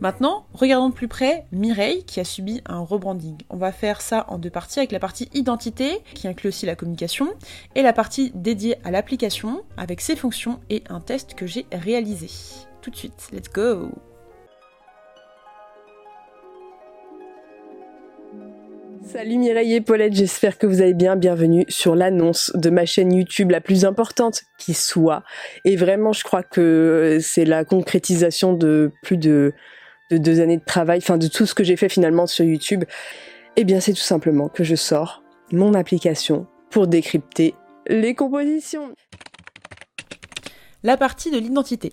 [0.00, 3.38] Maintenant, regardons de plus près Mireille qui a subi un rebranding.
[3.48, 6.76] On va faire ça en deux parties avec la partie identité qui inclut aussi la
[6.76, 7.28] communication
[7.74, 12.28] et la partie dédiée à l'application avec ses fonctions et un test que j'ai réalisé.
[12.82, 13.90] Tout de suite, let's go
[19.02, 21.16] Salut Mireille et Paulette, j'espère que vous allez bien.
[21.16, 25.22] Bienvenue sur l'annonce de ma chaîne YouTube la plus importante qui soit.
[25.64, 29.54] Et vraiment, je crois que c'est la concrétisation de plus de,
[30.10, 32.84] de deux années de travail, enfin de tout ce que j'ai fait finalement sur YouTube.
[33.56, 37.54] Eh bien, c'est tout simplement que je sors mon application pour décrypter
[37.88, 38.94] les compositions.
[40.82, 41.92] La partie de l'identité.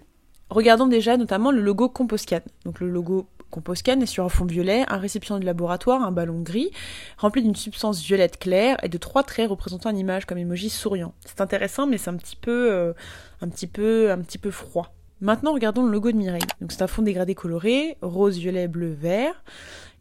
[0.50, 2.42] Regardons déjà notamment le logo Composcan.
[2.66, 6.42] Donc le logo Composcan est sur un fond violet, un récipient de laboratoire, un ballon
[6.42, 6.72] gris,
[7.18, 11.14] rempli d'une substance violette claire et de trois traits représentant une image comme emoji souriant.
[11.26, 12.94] C'est intéressant, mais c'est un petit peu, euh,
[13.42, 14.94] un petit peu, un petit peu froid.
[15.24, 16.42] Maintenant, regardons le logo de Mireille.
[16.60, 19.42] Donc c'est un fond dégradé coloré, rose, violet, bleu, vert.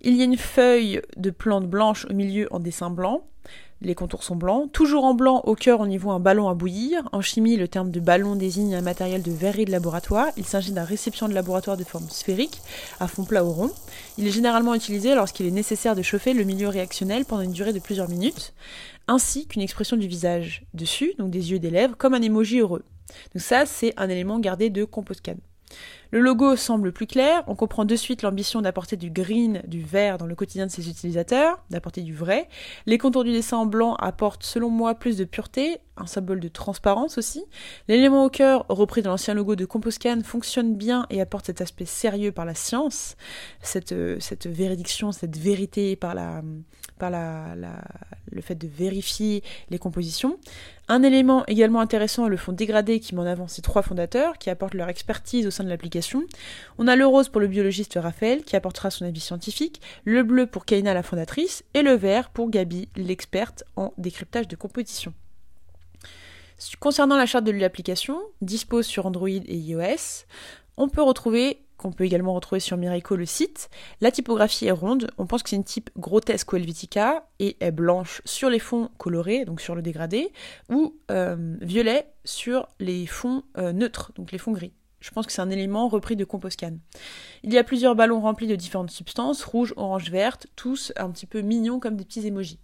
[0.01, 3.23] Il y a une feuille de plante blanche au milieu en dessin blanc.
[3.83, 4.73] Les contours sont blancs.
[4.73, 7.09] Toujours en blanc, au cœur, on y voit un ballon à bouillir.
[7.13, 10.27] En chimie, le terme de ballon désigne un matériel de verrerie de laboratoire.
[10.37, 12.61] Il s'agit d'un récipient de laboratoire de forme sphérique,
[12.99, 13.71] à fond plat ou rond.
[14.19, 17.73] Il est généralement utilisé lorsqu'il est nécessaire de chauffer le milieu réactionnel pendant une durée
[17.73, 18.55] de plusieurs minutes,
[19.07, 22.59] ainsi qu'une expression du visage dessus, donc des yeux et des lèvres, comme un emoji
[22.59, 22.83] heureux.
[23.35, 25.37] Donc ça, c'est un élément gardé de Composcan.
[26.11, 30.19] Le logo semble plus clair, on comprend de suite l'ambition d'apporter du green, du vert
[30.19, 32.49] dans le quotidien de ses utilisateurs, d'apporter du vrai.
[32.85, 36.49] Les contours du dessin en blanc apportent selon moi plus de pureté, un symbole de
[36.49, 37.45] transparence aussi.
[37.89, 41.85] L'élément au cœur, repris dans l'ancien logo de Composcan, fonctionne bien et apporte cet aspect
[41.85, 43.17] sérieux par la science,
[43.63, 46.43] cette, euh, cette véridiction, cette vérité par, la,
[46.99, 50.39] par le fait de vérifier les compositions.
[50.89, 54.39] Un élément également intéressant est le fond dégradé qui met en avant ces trois fondateurs,
[54.39, 56.23] qui apportent leur expertise au sein de l'application.
[56.79, 60.47] On a le rose pour le biologiste Raphaël, qui apportera son avis scientifique, le bleu
[60.47, 65.13] pour Kaina la fondatrice, et le vert pour Gabi, l'experte en décryptage de composition.
[66.81, 70.27] Concernant la charte de l'application, dispose sur Android et iOS,
[70.77, 73.69] on peut retrouver qu'on peut également retrouver sur Miraco le site.
[74.01, 77.73] La typographie est ronde, on pense que c'est une type grotesque ou helvetica et est
[77.73, 80.33] blanche sur les fonds colorés, donc sur le dégradé,
[80.71, 84.73] ou euh, violet sur les fonds euh, neutres, donc les fonds gris.
[85.01, 86.77] Je pense que c'est un élément repris de Composcan.
[87.43, 91.27] Il y a plusieurs ballons remplis de différentes substances, rouge, orange, verte, tous un petit
[91.27, 92.61] peu mignons comme des petits émojis.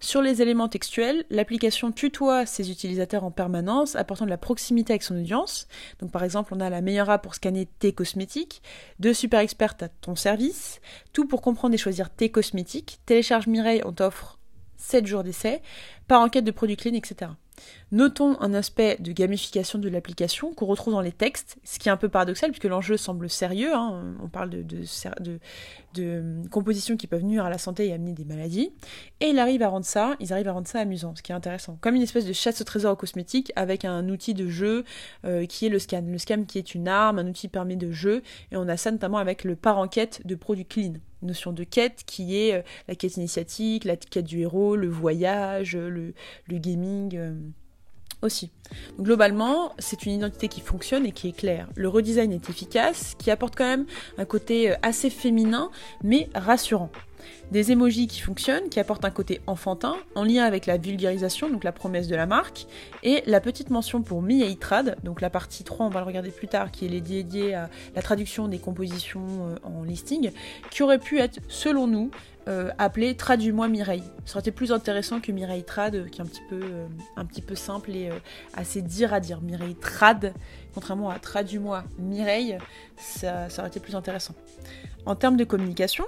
[0.00, 5.02] Sur les éléments textuels, l'application tutoie ses utilisateurs en permanence, apportant de la proximité avec
[5.02, 5.66] son audience.
[5.98, 8.62] Donc par exemple, on a la meilleure app pour scanner tes cosmétiques,
[8.98, 10.80] deux super expertes à ton service,
[11.12, 12.98] tout pour comprendre et choisir tes cosmétiques.
[13.06, 14.38] Télécharge Mireille, on t'offre
[14.76, 15.62] 7 jours d'essai,
[16.08, 17.30] par enquête de produits clean, etc.
[17.92, 21.92] Notons un aspect de gamification de l'application qu'on retrouve dans les textes, ce qui est
[21.92, 23.72] un peu paradoxal puisque l'enjeu semble sérieux.
[23.74, 24.16] Hein.
[24.22, 24.64] On parle de,
[25.94, 28.72] de, compositions qui peuvent nuire à la santé et amener des maladies.
[29.20, 31.34] Et ils arrivent à rendre ça, ils arrivent à rendre ça amusant, ce qui est
[31.34, 31.78] intéressant.
[31.80, 34.84] Comme une espèce de chasse au trésor aux cosmétiques avec un outil de jeu
[35.24, 36.02] euh, qui est le scan.
[36.06, 38.90] Le scan qui est une arme, un outil permet de jeu, et on a ça
[38.90, 42.94] notamment avec le par enquête de produits clean notion de quête qui est euh, la
[42.94, 46.14] quête initiatique, la quête du héros, le voyage, le,
[46.46, 47.34] le gaming euh,
[48.22, 48.50] aussi.
[48.98, 51.68] Globalement, c'est une identité qui fonctionne et qui est claire.
[51.76, 53.86] Le redesign est efficace, qui apporte quand même
[54.18, 55.70] un côté euh, assez féminin,
[56.02, 56.90] mais rassurant.
[57.54, 61.62] Des emojis qui fonctionnent, qui apportent un côté enfantin, en lien avec la vulgarisation, donc
[61.62, 62.66] la promesse de la marque,
[63.04, 66.48] et la petite mention pour Mi-Trad, donc la partie 3, on va le regarder plus
[66.48, 70.32] tard, qui est dédiée à la traduction des compositions euh, en listing,
[70.72, 72.10] qui aurait pu être, selon nous,
[72.48, 74.02] euh, appelé Traduis-moi Mireille.
[74.24, 76.60] Ça aurait été plus intéressant que Mireille Trad, euh, qui est un petit peu,
[77.46, 78.10] peu simple et
[78.54, 79.40] assez dire à dire.
[79.40, 80.34] Mireille Trad,
[80.74, 82.58] contrairement à Traduis-moi Mireille,
[82.96, 84.34] ça, ça aurait été plus intéressant.
[85.06, 86.04] En termes de communication,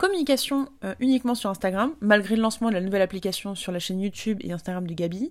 [0.00, 4.00] communication euh, uniquement sur Instagram, malgré le lancement de la nouvelle application sur la chaîne
[4.00, 5.30] YouTube et Instagram de Gabi.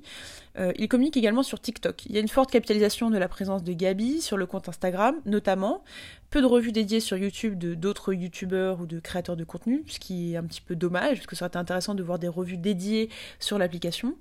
[0.59, 2.05] Euh, il communique également sur TikTok.
[2.05, 5.15] Il y a une forte capitalisation de la présence de Gabi sur le compte Instagram,
[5.25, 5.83] notamment.
[6.29, 9.97] Peu de revues dédiées sur YouTube de d'autres YouTubeurs ou de créateurs de contenu, ce
[9.97, 12.27] qui est un petit peu dommage, parce que ça aurait été intéressant de voir des
[12.27, 14.13] revues dédiées sur l'application.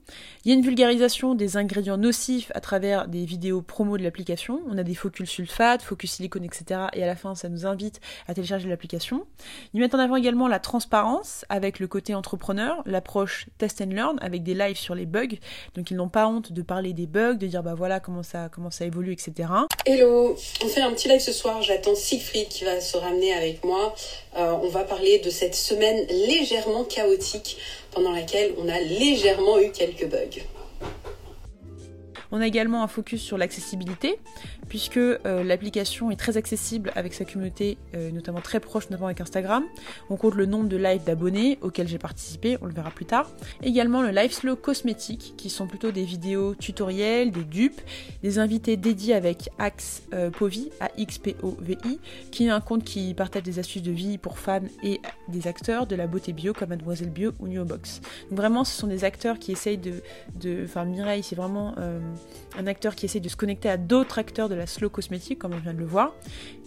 [0.44, 4.62] Il y a une vulgarisation des ingrédients nocifs à travers des vidéos promo de l'application.
[4.68, 6.86] On a des focus sulfate, focus silicone, etc.
[6.94, 9.26] Et à la fin, ça nous invite à télécharger l'application.
[9.74, 14.18] Ils mettent en avant également la transparence avec le côté entrepreneur, l'approche test and learn
[14.20, 15.36] avec des lives sur les bugs.
[15.74, 18.48] Donc ils n'ont pas honte de parler des bugs, de dire bah voilà comment ça,
[18.52, 19.48] comment ça évolue, etc.
[19.86, 21.62] Hello, on fait un petit live ce soir.
[21.62, 23.94] J'attends Siegfried qui va se ramener avec moi.
[24.36, 27.58] Euh, on va parler de cette semaine légèrement chaotique
[27.90, 30.42] pendant laquelle on a légèrement eu quelques bugs.
[32.30, 34.18] On a également un focus sur l'accessibilité,
[34.68, 39.20] puisque euh, l'application est très accessible avec sa communauté, euh, notamment très proche, notamment avec
[39.20, 39.64] Instagram.
[40.10, 43.30] On compte le nombre de lives d'abonnés auxquels j'ai participé, on le verra plus tard.
[43.62, 47.80] Également le live slow cosmétique, qui sont plutôt des vidéos tutoriels, des dupes,
[48.22, 51.98] des invités dédiés avec Axe euh, Povi, A-X-P-O-V-I,
[52.30, 55.86] qui est un compte qui partage des astuces de vie pour femmes et des acteurs
[55.86, 58.00] de la beauté bio comme Mademoiselle Bio ou Neobox.
[58.30, 60.02] Donc vraiment, ce sont des acteurs qui essayent de...
[60.64, 61.74] Enfin, Mireille, c'est vraiment
[62.56, 65.52] un acteur qui essaye de se connecter à d'autres acteurs de la slow cosmétique, comme
[65.54, 66.14] on vient de le voir.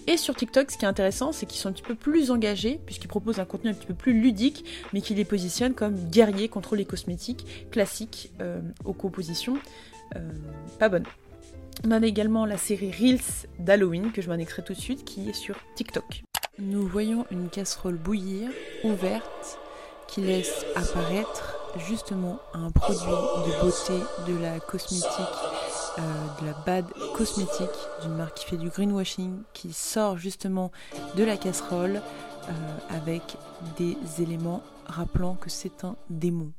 [0.08, 2.80] Et sur TikTok, ce qui est intéressant, c'est qu'ils sont un petit peu plus engagés,
[2.86, 6.50] puisqu'ils proposent un contenu un petit peu plus ludique, mais qui les positionne comme guerriers
[6.50, 9.58] contre les cosmétiques classiques euh, aux compositions
[10.16, 10.20] euh,
[10.80, 11.06] pas bonnes.
[11.86, 15.30] On a également la série Reels d'Halloween, que je vais extrait tout de suite, qui
[15.30, 16.24] est sur TikTok.
[16.60, 18.50] Nous voyons une casserole bouillir,
[18.84, 19.60] ouverte,
[20.08, 23.94] qui laisse apparaître justement un produit de beauté
[24.28, 25.10] de la cosmétique
[26.00, 26.02] euh,
[26.42, 27.68] de la Bad Cosmétique,
[28.02, 30.72] d'une marque qui fait du greenwashing, qui sort justement
[31.16, 32.02] de la casserole
[32.48, 32.52] euh,
[32.90, 33.22] avec
[33.78, 36.52] des éléments rappelant que c'est un démon.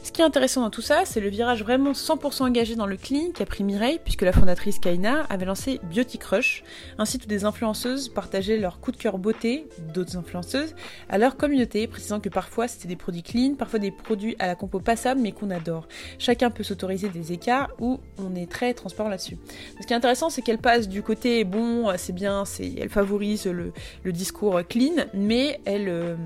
[0.00, 2.96] Ce qui est intéressant dans tout ça, c'est le virage vraiment 100% engagé dans le
[2.96, 6.62] clean qu'a pris Mireille, puisque la fondatrice Kaina avait lancé Beauty Crush,
[6.98, 10.74] un site des influenceuses partageaient leurs coups de cœur beauté d'autres influenceuses
[11.08, 14.54] à leur communauté, précisant que parfois c'était des produits clean, parfois des produits à la
[14.54, 15.88] compo passable mais qu'on adore.
[16.18, 19.36] Chacun peut s'autoriser des écarts où on est très transparent là-dessus.
[19.80, 23.72] Ce qui est intéressant, c'est qu'elle passe du côté bon, c'est bien, elle favorise le,
[24.12, 26.16] discours clean, mais elle euh,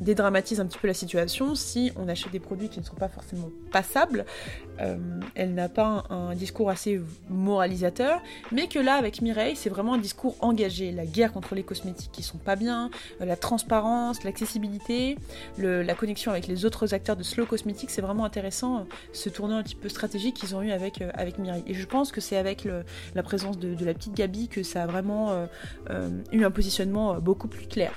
[0.00, 3.09] dédramatise un petit peu la situation si on achète des produits qui ne sont pas
[3.10, 4.24] forcément passable,
[4.80, 4.96] euh,
[5.34, 9.98] elle n'a pas un, discours assez moralisateur, mais que là, avec Mireille, c'est vraiment un
[9.98, 10.90] discours engagé.
[10.90, 15.16] La guerre contre les cosmétiques qui sont pas bien, euh, la transparence, l'accessibilité,
[15.58, 19.56] la connexion avec les autres acteurs de Slow Cosmetics, c'est vraiment intéressant, euh, ce tournant
[19.56, 21.64] un petit peu stratégique qu'ils ont eu avec, avec Mireille.
[21.66, 22.66] Et je pense que c'est avec
[23.14, 25.46] la présence de, la petite Gabi que ça a vraiment
[26.32, 27.92] eu un positionnement beaucoup plus clair.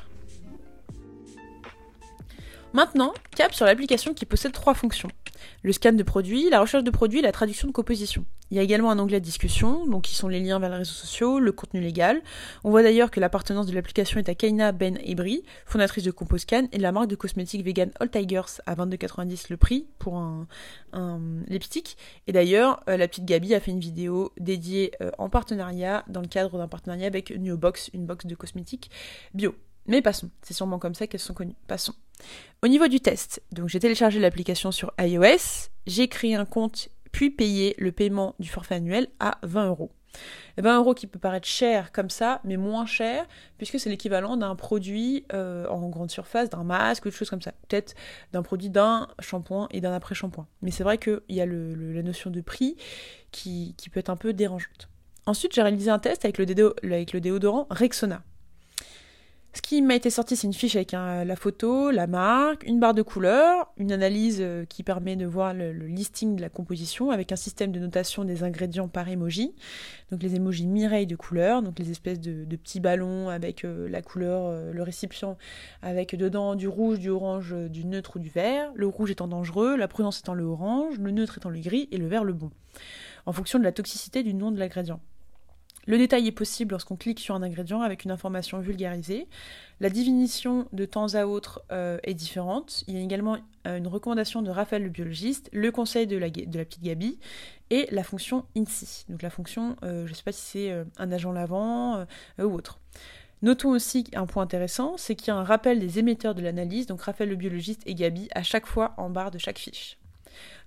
[2.73, 5.09] Maintenant, cap sur l'application qui possède trois fonctions.
[5.61, 8.25] Le scan de produits, la recherche de produits et la traduction de composition.
[8.49, 10.91] Il y a également un onglet discussion, donc qui sont les liens vers les réseaux
[10.91, 12.23] sociaux, le contenu légal.
[12.63, 16.67] On voit d'ailleurs que l'appartenance de l'application est à Kaina Ben Ebri, fondatrice de Composcan
[16.71, 20.47] et de la marque de cosmétiques vegan All Tigers à 22,90 le prix pour un,
[20.93, 21.95] un lipstick.
[22.25, 26.21] Et d'ailleurs, euh, la petite Gabi a fait une vidéo dédiée euh, en partenariat, dans
[26.21, 28.89] le cadre d'un partenariat avec Neobox, une box de cosmétiques
[29.35, 29.53] bio.
[29.87, 31.55] Mais passons, c'est sûrement comme ça qu'elles sont connues.
[31.67, 31.93] Passons.
[32.61, 37.29] Au niveau du test, donc j'ai téléchargé l'application sur iOS, j'ai créé un compte puis
[37.29, 39.91] payé le paiement du forfait annuel à 20 euros.
[40.57, 43.25] 20 euros qui peut paraître cher comme ça, mais moins cher,
[43.57, 47.41] puisque c'est l'équivalent d'un produit euh, en grande surface, d'un masque ou de choses comme
[47.41, 47.51] ça.
[47.67, 47.95] Peut-être
[48.31, 50.47] d'un produit d'un shampoing et d'un après-shampoing.
[50.61, 52.75] Mais c'est vrai qu'il y a la notion de prix
[53.31, 54.89] qui, peut être un peu dérangeante.
[55.25, 58.23] Ensuite, j'ai réalisé un test avec le déodorant Rexona.
[59.55, 62.95] Ce qui m'a été sorti, c'est une fiche avec la photo, la marque, une barre
[62.95, 67.31] de couleurs, une analyse euh, qui permet de voir le, listing de la composition avec
[67.31, 69.53] un système de notation des ingrédients par emoji.
[70.09, 74.01] Donc les emojis Mireille de couleurs, donc les espèces de, petits ballons avec euh, la
[74.01, 75.37] couleur, euh, le récipient
[75.83, 78.71] avec dedans du rouge, du orange, du neutre ou du vert.
[78.73, 81.97] Le rouge étant dangereux, la prudence étant le orange, le neutre étant le gris et
[81.97, 82.49] le vert le bon.
[83.27, 84.99] En fonction de la toxicité du nom de l'ingrédient.
[85.85, 89.27] Le détail est possible lorsqu'on clique sur un ingrédient avec une information vulgarisée.
[89.81, 92.83] La définition de temps à autre euh, est différente.
[92.87, 96.29] Il y a également euh, une recommandation de Raphaël le biologiste, le conseil de la,
[96.29, 97.19] petite Gabi
[97.69, 99.05] et la fonction INSI.
[99.09, 102.05] Donc la fonction, euh, je ne sais pas si c'est un agent lavant
[102.39, 102.79] ou autre.
[103.41, 106.85] Notons aussi un point intéressant, c'est qu'il y a un rappel des émetteurs de l'analyse,
[106.85, 109.97] donc Raphaël le biologiste et Gabi, à chaque fois en barre de chaque fiche.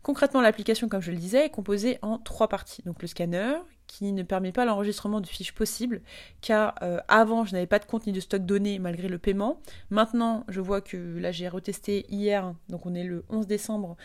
[0.03, 2.83] Concrètement, l'application, comme je le disais, est composée en trois parties.
[2.85, 3.55] Donc le scanner,
[3.87, 6.03] qui ne permet pas l'enregistrement de fiches possibles,
[6.41, 9.61] car euh, avant je n'avais pas de compte ni de stock donné malgré le paiement.
[9.91, 13.97] Maintenant, je vois que là j'ai retesté hier, donc on est le 11 décembre.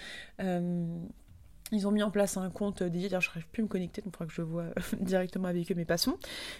[0.41, 0.85] Euh,
[1.71, 4.13] ils ont mis en place un compte dédié, d'ailleurs je n'arrive plus me connecter, donc
[4.13, 4.65] il faudra que je vois
[4.99, 6.17] directement avec eux, mais passons.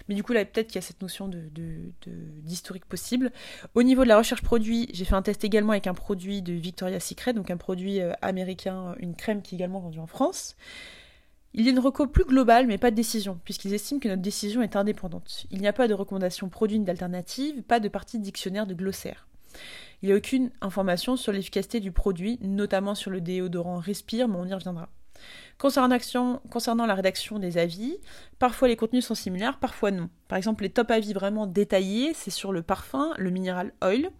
[0.08, 3.30] Mais du coup là peut-être qu'il y a cette notion d'historique de, possible.
[3.74, 6.54] Au niveau de la recherche produit, j'ai fait un test également avec un produit de
[6.54, 10.56] Victoria's Secret, donc un produit euh, américain, une crème qui est également vendue en France.
[11.54, 14.22] Il y a une reco plus globale, mais pas de décision, puisqu'ils estiment que notre
[14.22, 15.46] décision est indépendante.
[15.50, 19.26] Il n'y a pas de recommandation produit d'alternative, pas de partie dictionnaire de glossaire.
[20.00, 24.36] Il n'y a aucune information sur l'efficacité du produit, notamment sur le déodorant Respire, mais
[24.38, 24.88] on y reviendra.
[25.58, 27.96] Concernant, la rédaction des avis,
[28.40, 30.08] parfois les contenus sont similaires, parfois non.
[30.26, 34.10] Par exemple, les top avis vraiment détaillés, c'est sur le parfum, le mineral oil.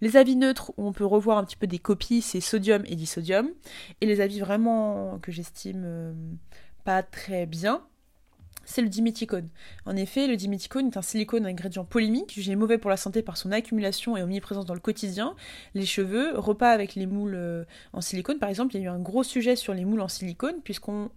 [0.00, 2.96] Les avis neutres, où on peut revoir un petit peu des copies, c'est sodium et
[2.96, 3.50] disodium.
[4.00, 6.12] Et les avis vraiment que j'estime euh,
[6.88, 7.82] pas très bien,
[8.68, 9.48] c'est le diméthicone.
[9.86, 13.38] En effet, le diméthicone est un silicone ingrédient polémique, jugé mauvais pour la santé par
[13.38, 15.34] son accumulation et omniprésence dans le quotidien.
[15.74, 18.90] Les cheveux, repas avec les moules euh, en silicone, par exemple, il y a eu
[18.90, 21.08] un gros sujet sur les moules en silicone, puisqu'on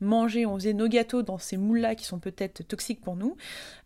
[0.00, 3.36] mangeait, on faisait nos gâteaux dans ces moules-là qui sont peut-être toxiques pour nous.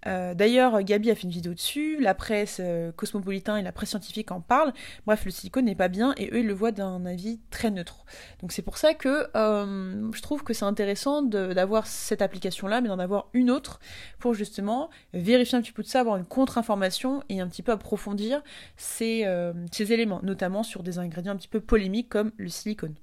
[0.06, 3.90] Euh, d'ailleurs, Gabi a fait une vidéo dessus, la presse euh, cosmopolitain et la presse
[3.90, 4.74] scientifique en parlent.
[5.06, 8.04] Bref, le silicone n'est pas bien et eux, ils le voient d'un avis très neutre.
[8.42, 13.04] Donc c'est pour ça que je trouve que c'est intéressant d'avoir cette application-là, mais dans
[13.04, 13.80] avoir une autre
[14.18, 17.72] pour justement vérifier un petit peu de ça, avoir une contre-information et un petit peu
[17.72, 18.42] approfondir
[18.76, 22.94] ces, euh, ces éléments, notamment sur des ingrédients un petit peu polémiques comme le silicone.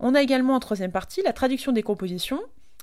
[0.00, 2.40] On a également en troisième partie la traduction des compositions.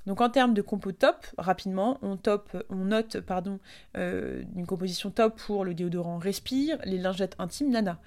[0.08, 3.60] Donc en termes de compo top, rapidement, on, top, on note pardon,
[3.98, 8.00] euh, une composition top pour le déodorant Respire, les lingettes intimes Nana.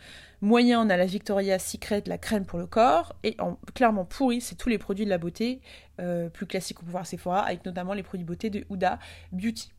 [0.45, 3.17] Moyen, on a la Victoria Secret, la crème pour le corps.
[3.23, 5.63] Et en, clairement pourri, c'est tous les produits de la beauté
[6.01, 8.99] euh, plus classiques au pouvoir Sephora, avec notamment les produits beauté de Huda
[9.33, 9.73] Beauty.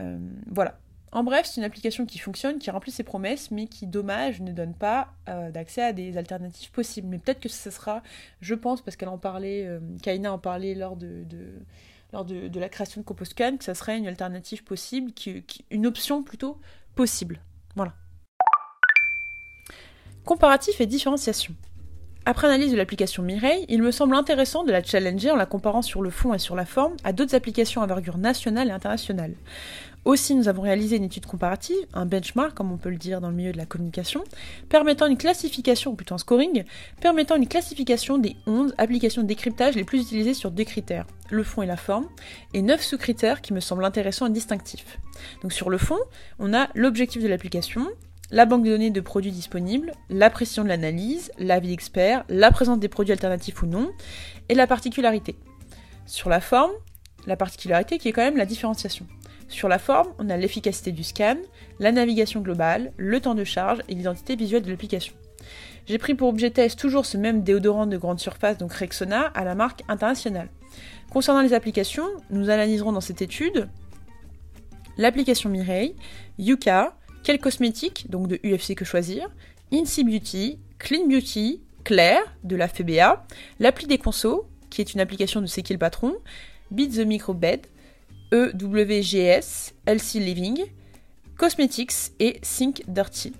[0.00, 0.78] Euh, voilà.
[1.12, 4.52] En bref, c'est une application qui fonctionne, qui remplit ses promesses, mais qui, dommage, ne
[4.52, 7.08] donne pas euh, d'accès à des alternatives possibles.
[7.08, 8.02] Mais peut-être que ce sera,
[8.40, 9.68] je pense, parce qu'elle en parlait,
[10.02, 11.26] Kaina en parlait lors de,
[12.14, 15.12] lors de, la création de CompoScan, que ça serait une alternative possible,
[15.70, 16.58] une option plutôt
[16.94, 17.38] possible.
[17.76, 17.92] Voilà.
[20.24, 21.54] Comparatif et différenciation.
[22.24, 25.82] Après analyse de l'application Mireille, il me semble intéressant de la challenger en la comparant
[25.82, 29.34] sur le fond et sur la forme à d'autres applications à envergure nationale et internationale.
[30.06, 33.28] Aussi, nous avons réalisé une étude comparative, un benchmark, comme on peut le dire dans
[33.28, 34.24] le milieu de la communication,
[34.70, 36.64] permettant une classification, ou plutôt un scoring,
[37.02, 41.42] permettant une classification des 11 applications de décryptage les plus utilisées sur deux critères, le
[41.42, 42.06] fond et la forme,
[42.54, 44.98] et 9 sous-critères qui me semblent intéressants et distinctifs.
[45.42, 45.98] Donc sur le fond,
[46.38, 47.86] on a l'objectif de l'application,
[48.30, 52.78] la banque de données de produits disponibles, la précision de l'analyse, l'avis expert, la présence
[52.78, 53.90] des produits alternatifs ou non,
[54.48, 55.36] et la particularité.
[56.06, 56.72] Sur la forme,
[57.26, 59.06] la particularité qui est quand même la différenciation.
[59.48, 61.36] Sur la forme, on a l'efficacité du scan,
[61.78, 65.14] la navigation globale, le temps de charge et l'identité visuelle de l'application.
[65.86, 69.44] J'ai pris pour objet test toujours ce même déodorant de grande surface, donc Rexona, à
[69.44, 70.48] la marque internationale.
[71.10, 73.68] Concernant les applications, nous analyserons dans cette étude
[74.96, 75.94] l'application Mireille,
[76.38, 79.28] Yuka, quel cosmétique, donc de UFC que choisir,
[79.72, 83.26] Incy Beauty, Clean Beauty, Claire, de la FBA,
[83.58, 86.14] l'appli des consos, qui est une application de C'est patron,
[86.70, 87.66] Beat the Microbed,
[88.32, 90.64] EWGS, LC Living,
[91.38, 93.32] Cosmetics et Think Dirty.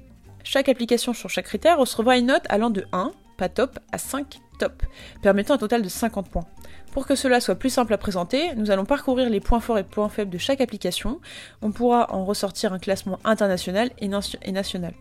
[0.43, 4.41] Chaque application sur chaque critère recevra une note allant de 1, pas top, à 5,
[4.59, 4.83] top,
[5.23, 6.47] permettant un total de 50 points.
[6.95, 9.83] Pour que cela soit plus simple à présenter, nous allons parcourir les points forts et
[9.83, 11.21] points faibles de chaque application.
[11.61, 14.95] On pourra en ressortir un classement international et, national.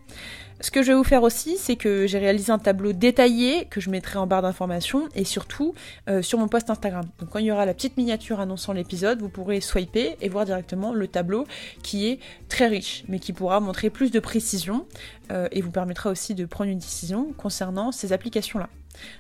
[0.60, 3.80] Ce que je vais vous faire aussi, c'est que j'ai réalisé un tableau détaillé que
[3.80, 5.76] je mettrai en barre d'informations et surtout
[6.10, 7.06] euh, sur mon post Instagram.
[7.20, 10.46] Donc quand il y aura la petite miniature annonçant l'épisode, vous pourrez swiper et voir
[10.46, 11.46] directement le tableau
[11.84, 14.88] qui est très riche, mais qui pourra montrer plus de précision
[15.32, 18.68] euh, et vous permettra aussi de prendre une décision concernant ces applications-là.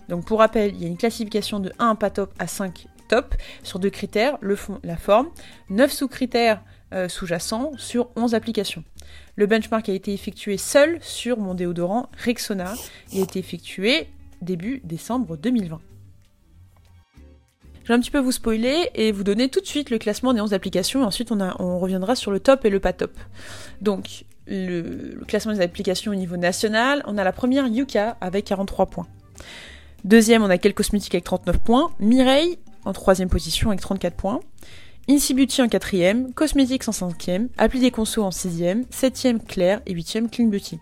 [0.09, 3.35] Donc pour rappel, il y a une classification de 1 pas top à 5 top
[3.63, 5.29] sur deux critères, le fond, la forme,
[5.69, 6.61] 9 sous-critères
[6.93, 8.83] euh, sous-jacents sur 11 applications.
[9.35, 12.73] Le benchmark a été effectué seul sur mon déodorant Rexona
[13.11, 14.07] et a été effectué
[14.41, 15.81] début décembre 2020.
[17.83, 20.33] Je vais un petit peu vous spoiler et vous donner tout de suite le classement
[20.33, 21.01] des 11 applications.
[21.01, 23.11] Et ensuite, on, reviendra sur le top et le pas top.
[23.81, 28.45] Donc, le, le classement des applications au niveau national, on a la première Yuka avec
[28.45, 29.07] 43 points.
[30.03, 31.91] Deuxième, on a Quel Cosmétique avec 39 points.
[31.99, 34.39] Mireille en troisième position avec 34 points.
[35.09, 39.93] Incy Beauty en quatrième, Cosmetics en cinquième, Appli des Conso en sixième, septième Claire et
[39.93, 40.79] huitième Clean Beauty.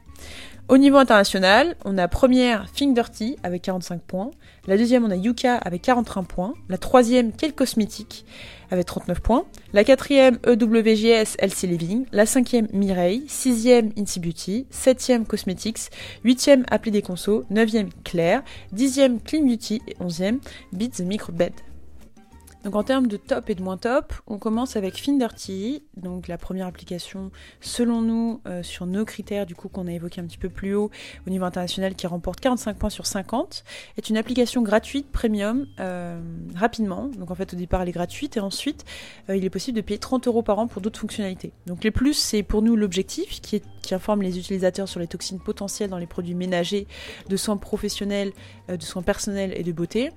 [0.72, 4.32] Au niveau international, on a première Think Dirty avec 45 points,
[4.68, 8.26] la deuxième on a Yuka avec 41 points, la troisième Quel Cosmétique
[8.70, 9.44] avec 39 points,
[9.74, 15.90] la quatrième EWGS LC Living, la cinquième Mireille, sixième Incy Beauty, septième Cosmetics,
[16.24, 18.42] huitième Appli des Conso, neuvième Claire,
[18.72, 19.82] dixième Clean Beauty.
[19.90, 20.40] Et onzième
[20.72, 21.52] Beat the Microbed.
[22.64, 26.38] Donc en termes de top et de moins top, on commence avec Finderty, donc la
[26.38, 30.38] première application selon nous euh, sur nos critères du coup qu'on a évoqué un petit
[30.38, 30.92] peu plus haut
[31.26, 33.64] au niveau international qui remporte 45 points sur 50,
[33.98, 36.22] est une application gratuite premium euh,
[36.56, 37.08] rapidement.
[37.18, 38.86] Donc en fait au départ elle est gratuite et ensuite
[39.30, 41.54] euh, il est possible de payer 30 euros par an pour d'autres fonctionnalités.
[41.66, 45.40] Donc les plus c'est pour nous l'objectif qui, qui informe les utilisateurs sur les toxines
[45.40, 46.86] potentielles dans les produits ménagers,
[47.28, 48.34] de soins professionnels,
[48.78, 50.12] de soins personnels et de beauté.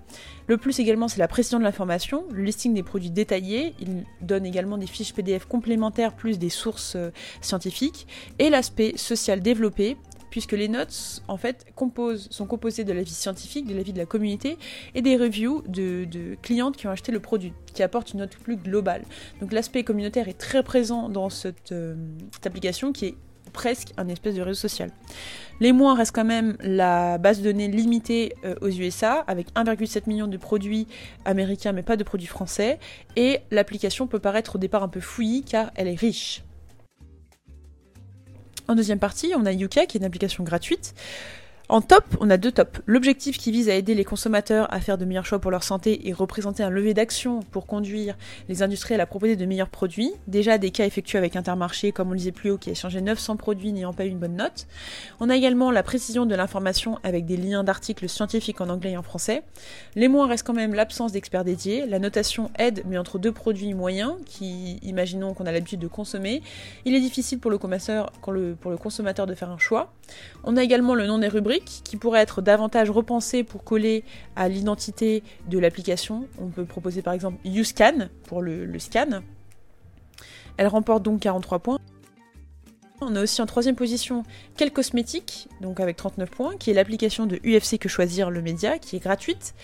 [0.47, 4.47] Le plus également c'est la précision de l'information le listing des produits détaillés, il donne
[4.47, 8.07] également des fiches PDF complémentaires plus des sources euh, scientifiques,
[8.39, 9.97] et l'aspect social développé,
[10.31, 14.07] puisque les notes en fait composent, sont composées de l'avis scientifique, de l'avis de la
[14.07, 14.59] communauté
[14.95, 18.57] et des reviews de, clientes qui ont acheté le produit, qui apportent une note plus
[18.57, 19.05] globale.
[19.41, 21.95] Donc l'aspect communautaire est très présent dans cette, euh,
[22.33, 23.15] cette application qui est
[23.55, 24.91] presque un espèce de réseau social.
[25.61, 30.03] Les moins restent quand même la base de données limitée euh, aux USA, avec 1,7
[30.07, 30.87] million de produits
[31.25, 32.79] américains mais pas de produits français,
[33.17, 36.43] et l'application peut paraître au départ un peu fouillie car elle est riche.
[38.69, 40.95] En deuxième partie, on a Yuka qui est une application gratuite
[41.71, 42.83] en top, on a deux tops.
[42.85, 46.07] L'objectif qui vise à aider les consommateurs à faire de meilleurs choix pour leur santé
[46.09, 48.17] et représenter un levier d'action pour conduire
[48.51, 50.13] les industriels à proposer de meilleurs produits.
[50.27, 53.01] Déjà des cas effectués avec Intermarché, comme on le disait plus haut, qui a échangé
[53.01, 54.67] 900 produits n'ayant pas eu une bonne note.
[55.21, 58.97] On a également la précision de l'information avec des liens d'articles scientifiques en anglais et
[58.99, 59.43] en français.
[59.95, 61.87] Les moins restent quand même l'absence d'experts dédiés.
[61.87, 66.43] La notation aide, mais entre deux produits moyens, qui, imaginons qu'on a l'habitude de consommer,
[66.85, 68.33] il est difficile pour le, consommateur, pour
[68.71, 69.95] le consommateur de faire un choix.
[70.45, 74.05] On a également le nom des rubriques qui pourrait être davantage repensé pour coller
[74.37, 76.29] à l'identité de l'application.
[76.39, 79.23] On peut proposer par exemple YouScan pour le, scan.
[80.57, 81.79] Elle remporte donc 43 points.
[83.01, 84.23] On a aussi en troisième position
[84.57, 88.79] Quel Cosmétique, donc avec 39 points, qui est l'application de UFC que choisir le média,
[88.79, 89.55] qui est gratuite.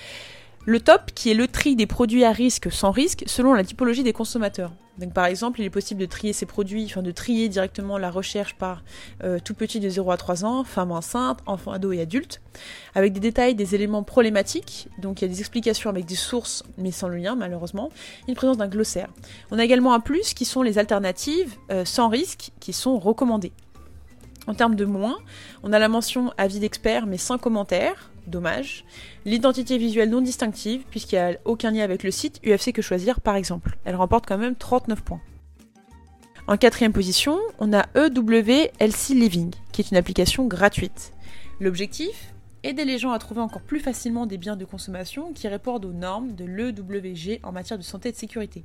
[0.66, 4.03] Le top, qui est le tri des produits à risque sans risque selon la typologie
[4.03, 4.72] des consommateurs.
[5.01, 8.11] Donc par exemple, il est possible de trier ces produits, enfin de trier directement la
[8.11, 8.83] recherche par
[9.25, 12.43] euh, tout petit de 0 à 3 ans, femmes enceintes, enfants, ados et adultes,
[12.95, 14.89] avec des détails, des éléments problématiques.
[14.99, 17.91] Donc il y a des explications avec des sources, mais sans le lien malheureusement.
[18.29, 19.09] Une présence d'un glossaire.
[19.51, 23.53] On a également un plus qui sont les alternatives euh, sans risque qui sont recommandées.
[24.47, 25.19] En termes de moins,
[25.63, 28.85] on a la mention avis d'expert mais sans commentaire, dommage.
[29.24, 33.20] L'identité visuelle non distinctive, puisqu'il n'y a aucun lien avec le site UFC que choisir
[33.20, 33.76] par exemple.
[33.85, 35.20] Elle remporte quand même 39 points.
[36.47, 41.12] En quatrième position, on a EWLC Living, qui est une application gratuite.
[41.61, 42.33] L'objectif?
[42.63, 45.93] Aider les gens à trouver encore plus facilement des biens de consommation qui répondent aux
[45.93, 48.65] normes de l'EWG en matière de santé et de sécurité.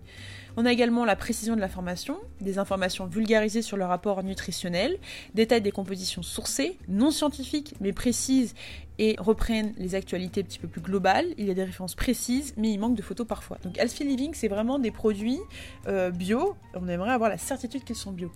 [0.58, 4.98] On a également la précision de l'information, des informations vulgarisées sur le rapport nutritionnel,
[5.34, 8.54] détails des compositions sourcées, non scientifiques mais précises
[8.98, 11.26] et reprennent les actualités un petit peu plus globales.
[11.38, 13.58] Il y a des références précises, mais il manque de photos parfois.
[13.64, 15.40] Donc Healthy Living, c'est vraiment des produits
[15.88, 16.56] euh, bio.
[16.74, 18.32] On aimerait avoir la certitude qu'ils sont bio.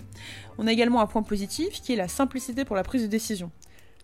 [0.58, 3.52] On a également un point positif qui est la simplicité pour la prise de décision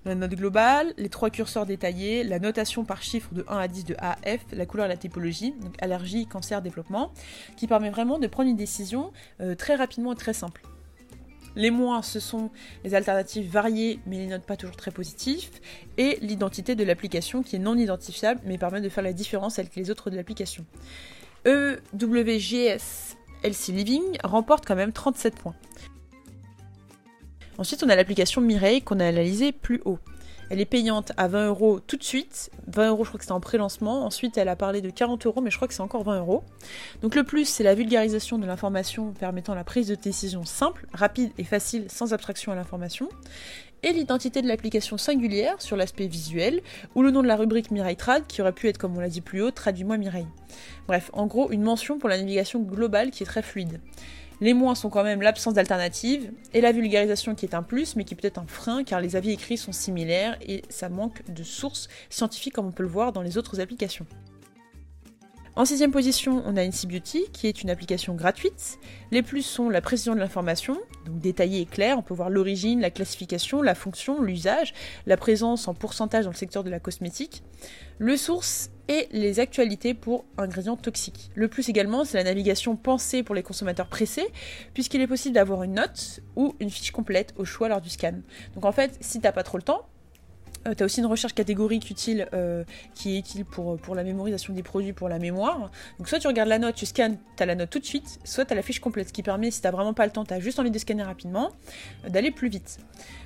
[0.06, 3.86] la note globale, les trois curseurs détaillés, la notation par chiffre de 1 à 10
[3.86, 7.12] de A à F, la couleur et la typologie, donc allergie, cancer, développement,
[7.58, 10.62] qui permet vraiment de prendre une décision euh, très rapidement et très simple.
[11.56, 12.52] Les moins, ce sont
[12.84, 15.50] les alternatives variées, mais les notes pas toujours très positives,
[15.98, 19.76] et l'identité de l'application qui est non identifiable, mais permet de faire la différence avec
[19.76, 20.66] les autres de l'application.
[21.46, 25.56] EWGS LC Living remporte quand même 37 points.
[27.58, 30.00] Ensuite, on a l'application Mireille qu'on a analysée plus haut.
[30.50, 32.52] Elle est payante à 20 euros tout de suite.
[32.68, 34.06] 20 euros, je crois que c'était en pré-lancement.
[34.06, 36.44] Ensuite, elle a parlé de 40 euros, mais je crois que c'est encore 20 euros.
[37.02, 41.32] Donc le plus, c'est la vulgarisation de l'information permettant la prise de décision simple, rapide
[41.38, 43.10] et facile sans abstraction à l'information.
[43.82, 46.62] Et l'identité de l'application singulière sur l'aspect visuel,
[46.96, 49.10] ou le nom de la rubrique Mireille Trad, qui aurait pu être, comme on l'a
[49.10, 50.28] dit plus haut, Traduis-moi Mireille.
[50.88, 53.80] Bref, en gros, une mention pour la navigation globale qui est très fluide.
[54.42, 58.04] Les moins sont quand même l'absence d'alternative et la vulgarisation qui est un plus mais
[58.04, 61.44] qui peut être un frein car les avis écrits sont similaires et ça manque de
[61.44, 64.06] sources scientifiques comme on peut le voir dans les autres applications.
[65.58, 68.78] En sixième position, on a NC Beauty, qui est une application gratuite.
[69.12, 71.98] Les plus sont la précision de l'information, donc détaillée et claire.
[71.98, 74.74] On peut voir l'origine, la classification, la fonction, l'usage,
[75.06, 77.42] la présence en pourcentage dans le secteur de la cosmétique,
[78.00, 81.32] le source et les actualités pour ingrédients toxiques.
[81.36, 84.28] Le plus également, c'est la navigation pensée pour les consommateurs pressés,
[84.74, 88.14] puisqu'il est possible d'avoir une note ou une fiche complète au choix lors du scan.
[88.54, 89.88] Donc en fait, si t'as pas trop le temps,
[90.68, 92.64] euh, tu aussi une recherche catégorique utile euh,
[92.96, 95.72] qui est utile pour, pour la mémorisation des produits, pour la mémoire.
[96.00, 98.20] Donc soit tu regardes la note, tu scannes, tu as la note tout de suite,
[98.24, 100.26] soit tu as la fiche complète, ce qui permet, si tu vraiment pas le temps,
[100.26, 101.52] tu juste envie de scanner rapidement,
[102.06, 102.80] euh, d'aller plus vite.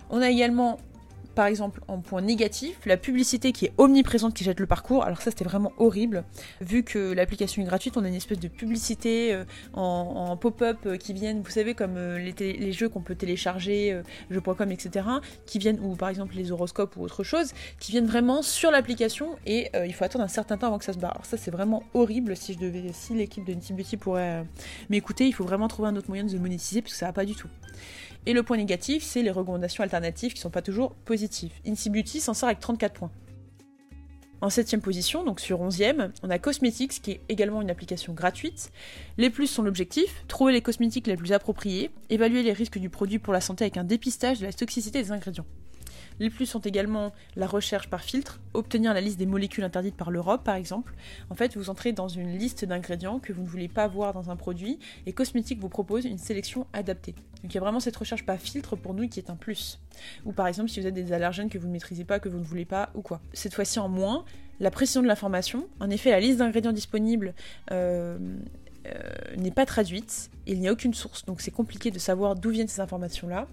[0.09, 0.77] On a également
[1.35, 5.03] par exemple, en point négatif, la publicité qui est omniprésente qui jette le parcours.
[5.03, 6.23] Alors ça, c'était vraiment horrible.
[6.61, 10.97] Vu que l'application est gratuite, on a une espèce de publicité euh, en, pop-up euh,
[10.97, 15.05] qui viennent, vous savez, comme euh, les, jeux qu'on peut télécharger, jeux.com, etc.,
[15.45, 19.35] qui viennent, ou par exemple les horoscopes ou autre chose, qui viennent vraiment sur l'application
[19.45, 21.11] et il faut attendre un certain temps avant que ça se barre.
[21.11, 22.35] Alors ça, c'est vraiment horrible.
[22.35, 22.57] Si
[22.93, 24.45] si l'équipe de Nitty Beauty pourrait
[24.89, 27.25] m'écouter, il faut vraiment trouver un autre moyen de monétiser parce que ça va pas
[27.25, 27.49] du tout.
[28.25, 31.53] Et le point négatif, c'est les recommandations alternatives qui sont pas toujours positives.
[31.65, 33.11] Incy s'en sort avec 34 points.
[34.41, 38.71] En septième position, donc sur 11e, on a Cosmetics qui est également une application gratuite.
[39.17, 43.19] Les plus sont l'objectif, trouver les cosmétiques les plus appropriés, évaluer les risques du produit
[43.19, 45.45] pour la santé avec un dépistage de la toxicité des ingrédients.
[46.19, 50.11] Les plus sont également la recherche par filtre, obtenir la liste des molécules interdites par
[50.11, 50.93] l'Europe par exemple.
[51.29, 54.29] En fait, vous entrez dans une liste d'ingrédients que vous ne voulez pas voir dans
[54.29, 57.15] un produit et Cosmétique vous propose une sélection adaptée.
[57.41, 59.79] Donc il y a vraiment cette recherche par filtre pour nous qui est un plus.
[60.25, 62.39] Ou par exemple si vous avez des allergènes que vous ne maîtrisez pas, que vous
[62.39, 63.21] ne voulez pas ou quoi.
[63.33, 64.25] Cette fois-ci en moins,
[64.59, 65.67] la précision de l'information.
[65.79, 67.33] En effet, la liste d'ingrédients disponibles
[67.71, 68.17] euh,
[68.87, 72.49] euh, n'est pas traduite, il n'y a aucune source, donc c'est compliqué de savoir d'où
[72.49, 73.47] viennent ces informations-là.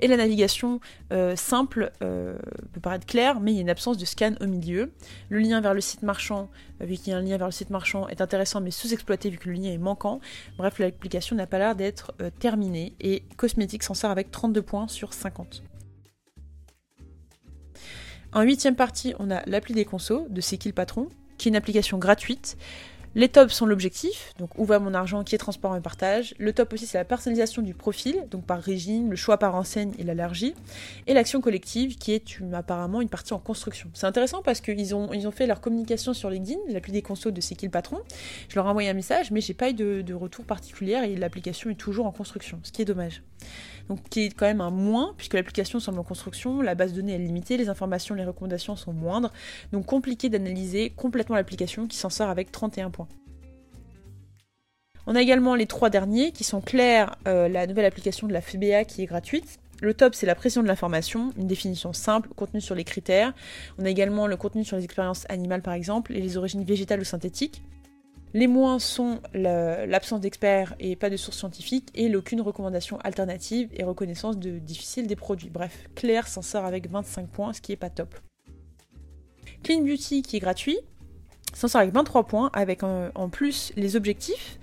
[0.00, 0.80] Et la navigation
[1.12, 2.36] euh, simple euh,
[2.72, 4.92] peut paraître claire, mais il y a une absence de scan au milieu.
[5.28, 7.70] Le lien vers le site marchand, vu qu'il y a un lien vers le site
[7.70, 10.20] marchand, est intéressant mais sous-exploité vu que le lien est manquant.
[10.58, 15.12] Bref, l'application n'a pas l'air d'être terminée et Cosmetics s'en sort avec 32 points sur
[15.12, 15.62] 50.
[18.34, 21.56] En huitième partie, on a l'appli des consos de C'est qui patron, qui est une
[21.56, 22.56] application gratuite
[23.14, 26.34] les tops sont l'objectif, donc où va mon argent, qui est transparent et partage.
[26.38, 29.92] Le top aussi, c'est la personnalisation du profil, donc par régime, le choix par enseigne
[29.98, 30.54] et l'allergie.
[31.06, 33.90] Et l'action collective, qui est apparemment une partie en construction.
[33.92, 37.30] C'est intéressant parce qu'ils ont, ils ont fait leur communication sur LinkedIn, l'appli des consos
[37.30, 37.98] de C'est qui le patron.
[38.48, 41.16] Je leur ai envoyé un message, mais j'ai pas eu de, de retour particulier et
[41.16, 43.22] l'application est toujours en construction, ce qui est dommage
[43.88, 47.00] donc qui est quand même un moins, puisque l'application semble en construction, la base de
[47.00, 49.32] données est limitée, les informations, les recommandations sont moindres,
[49.72, 53.08] donc compliqué d'analyser complètement l'application qui s'en sort avec 31 points.
[55.06, 58.40] On a également les trois derniers qui sont clairs, euh, la nouvelle application de la
[58.40, 59.58] FBA qui est gratuite.
[59.80, 63.32] Le top, c'est la pression de l'information, une définition simple, contenu sur les critères.
[63.78, 67.00] On a également le contenu sur les expériences animales par exemple, et les origines végétales
[67.00, 67.62] ou synthétiques.
[68.34, 73.84] Les moins sont l'absence d'experts et pas de sources scientifiques et l'aucune recommandation alternative et
[73.84, 75.50] reconnaissance difficile des produits.
[75.50, 78.14] Bref, Claire s'en sort avec 25 points, ce qui est pas top.
[79.62, 80.78] Clean Beauty qui est gratuit,
[81.52, 84.58] s'en sort avec 23 points, avec en plus les objectifs.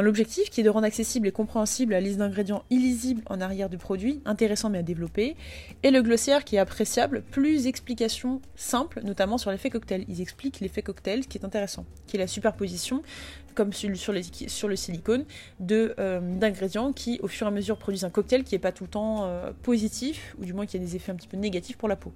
[0.00, 3.76] L'objectif qui est de rendre accessible et compréhensible la liste d'ingrédients illisible en arrière du
[3.76, 5.36] produit, intéressant mais à développer,
[5.82, 10.04] et le glossiaire qui est appréciable, plus explications simples, notamment sur l'effet cocktail.
[10.08, 13.02] Ils expliquent l'effet cocktail, ce qui est intéressant, qui est la superposition,
[13.54, 15.24] comme sur, le silicone,
[15.70, 18.84] euh, d'ingrédients qui, au fur et à mesure, produisent un cocktail qui n'est pas tout
[18.84, 21.76] le temps euh, positif, ou du moins qui a des effets un petit peu négatifs
[21.76, 22.12] pour la peau.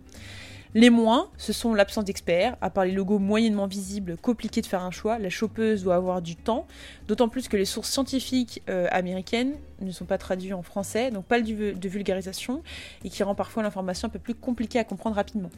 [0.76, 4.82] Les moins, ce sont l'absence d'experts, à part les logos moyennement visibles, compliqué de faire
[4.82, 6.66] un choix, la chopeuse doit avoir du temps,
[7.08, 11.24] d'autant plus que les sources scientifiques euh, américaines ne sont pas traduites en français, donc
[11.24, 12.62] pas de vulgarisation,
[13.04, 15.50] et qui rend parfois l'information un peu plus compliquée à comprendre rapidement.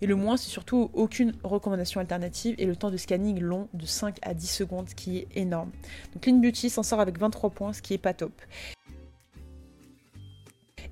[0.00, 3.86] Et le moins, c'est surtout aucune recommandation alternative et le temps de scanning long de
[3.86, 5.70] 5 à 10 secondes, qui est énorme.
[6.14, 8.32] Donc Clean Beauty s'en sort avec 23 points, ce qui est pas top.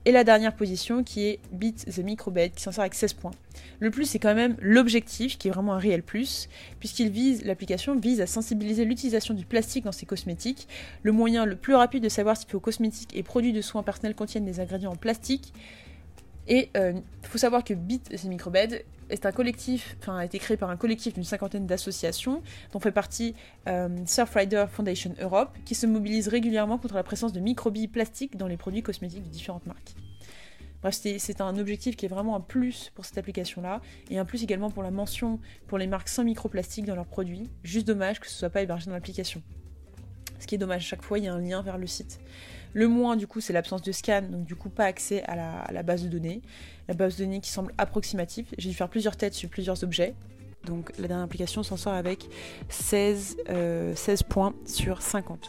[0.04, 3.30] Et la dernière position qui est Beat the Microbed qui s'en sort avec 16 points.
[3.78, 6.48] Le plus c'est quand même l'objectif qui est vraiment un réel plus
[6.80, 10.66] puisqu'il vise l'application vise à sensibiliser l'utilisation du plastique dans ses cosmétiques.
[11.04, 14.16] Le moyen le plus rapide de savoir si vos cosmétiques et produits de soins personnels
[14.16, 15.52] contiennent des ingrédients en plastique.
[16.48, 20.38] Et il euh, faut savoir que Beat the Microbed est un collectif, enfin a été
[20.38, 23.34] créé par un collectif d'une cinquantaine d'associations, dont fait partie
[23.68, 28.46] euh, Surfrider Foundation Europe, qui se mobilise régulièrement contre la présence de microbilles plastiques dans
[28.46, 29.94] les produits cosmétiques de différentes marques.
[30.82, 33.80] Bref, c'est un objectif qui est vraiment un plus pour cette application-là,
[34.10, 35.38] et un plus également pour la mention
[35.68, 37.50] pour les marques sans microplastique dans leurs produits.
[37.62, 39.42] Juste dommage que ce soit pas hébergé dans l'application.
[40.42, 42.18] Ce qui est dommage, chaque fois il y a un lien vers le site.
[42.72, 45.36] Le moins, du coup, c'est l'absence de scan, donc du coup, pas accès à
[45.72, 46.42] la, base de données.
[46.88, 48.46] La base de données qui semble approximative.
[48.58, 50.14] J'ai dû faire plusieurs têtes sur plusieurs objets.
[50.64, 52.28] Donc la dernière application s'en sort avec
[52.70, 55.48] 16, euh, 16 points sur 50.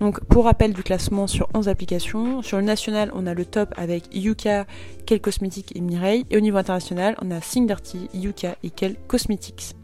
[0.00, 3.72] Donc pour rappel du classement sur 11 applications, sur le national on a le top
[3.76, 4.66] avec Yuka,
[5.06, 8.96] Kel Cosmetics et Mireille, et au niveau international on a Sing Dirty, Yuka et Kel
[9.06, 9.74] Cosmetics.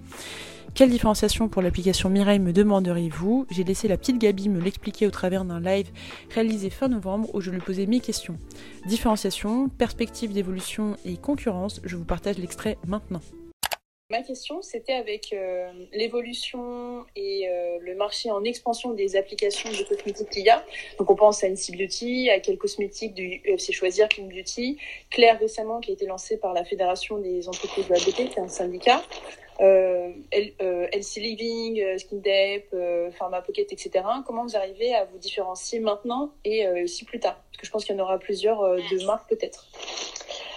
[0.75, 3.47] Quelle différenciation pour l'application Mireille me demanderiez-vous?
[3.51, 5.91] J'ai laissé la petite Gabi me l'expliquer au travers d'un live
[6.31, 8.39] réalisé fin novembre où je lui posais mes questions.
[8.87, 13.21] Différenciation, perspective d'évolution et concurrence, je vous partage l'extrait maintenant.
[14.11, 19.85] Ma question, c'était avec euh, l'évolution et euh, le marché en expansion des applications de
[19.85, 20.65] cosmétiques qu'il y a.
[20.99, 24.79] Donc, on pense à NC Beauty, à quel cosmétique du UFC Choisir, Clean Beauty,
[25.11, 28.37] Claire récemment qui a été lancée par la Fédération des entreprises de la beauté, qui
[28.37, 29.01] est un syndicat.
[29.61, 32.75] Euh, L- euh, LC Living, euh, Skin Dep,
[33.19, 34.05] Pharma Pocket, etc.
[34.27, 37.37] Comment vous arrivez à vous différencier maintenant et aussi plus tard?
[37.51, 39.67] Parce que je pense qu'il y en aura plusieurs de marques peut-être.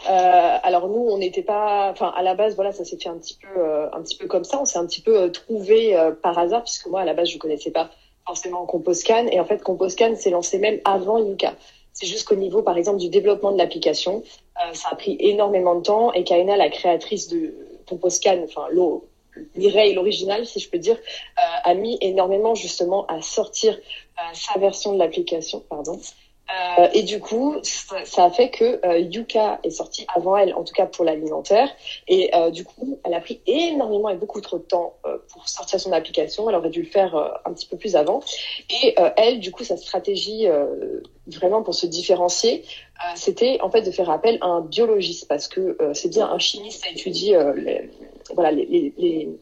[0.10, 3.18] Euh, alors nous, on n'était pas, enfin à la base, voilà, ça s'est fait un
[3.18, 4.60] petit peu, euh, un petit peu comme ça.
[4.62, 7.38] On s'est un petit peu euh, trouvé par hasard, puisque moi à la base je
[7.38, 7.90] connaissais pas
[8.26, 11.56] forcément Composcan, et en fait Composcan s'est lancé même avant Yuka.
[11.92, 14.24] C'est juste qu'au niveau, par exemple, du développement de l'application,
[14.74, 17.54] ça a pris énormément de temps, et Kaina, la créatrice de
[17.88, 18.68] Composcan, enfin.
[19.56, 24.60] Mireille, l'original, si je peux dire, euh, a mis énormément justement à sortir euh, sa
[24.60, 26.00] version de l'application, pardon.
[26.52, 30.64] Euh, et du coup, ça, a fait que euh, Yuka est sortie avant elle, en
[30.64, 31.70] tout cas pour l'alimentaire.
[32.08, 34.98] Et euh, du coup, elle a pris énormément et beaucoup trop de temps
[35.30, 36.50] pour sortir son application.
[36.50, 37.16] Elle aurait dû le faire
[37.46, 38.22] un petit peu plus avant.
[38.70, 40.48] Et elle, du coup, sa stratégie
[41.28, 42.64] vraiment pour se différencier,
[43.16, 46.84] c'était en fait de faire appel à un biologiste parce que c'est bien un chimiste,
[46.84, 47.90] ça étudie euh, les,
[48.34, 48.94] voilà les,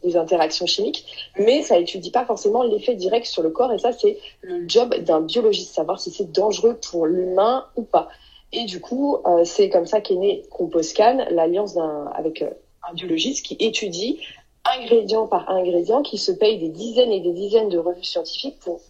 [0.04, 3.72] les, interactions chimiques, mais ça étudie pas forcément l'effet direct sur le corps.
[3.72, 8.10] Et ça, c'est le job d'un biologiste, savoir si c'est dangereux pour l'humain ou pas.
[8.52, 11.78] Et du coup, euh, c'est comme ça qu'est né Composcan, l'alliance
[12.14, 12.50] avec euh,
[12.90, 14.20] un biologiste qui étudie
[14.66, 18.82] ingrédient par ingrédient, qui se paye des dizaines et des dizaines de revues scientifiques pour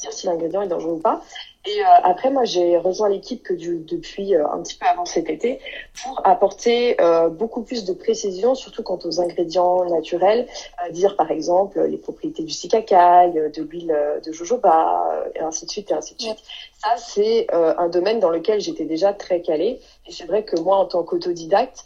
[0.00, 1.22] dire si l'ingrédient est dangereux ou pas.
[1.66, 5.28] Et euh, après, moi, j'ai rejoint l'équipe que depuis euh, un petit peu avant cet
[5.28, 5.58] été
[6.02, 10.46] pour apporter euh, beaucoup plus de précision, surtout quant aux ingrédients naturels.
[10.84, 15.40] Euh, dire, par exemple, les propriétés du cicacaille, euh, de l'huile euh, de jojoba, et
[15.40, 16.38] ainsi de suite, et ainsi de suite.
[16.78, 19.80] Ça, c'est un domaine dans lequel j'étais déjà très calée.
[20.06, 21.84] Et c'est vrai que moi, en tant qu'autodidacte,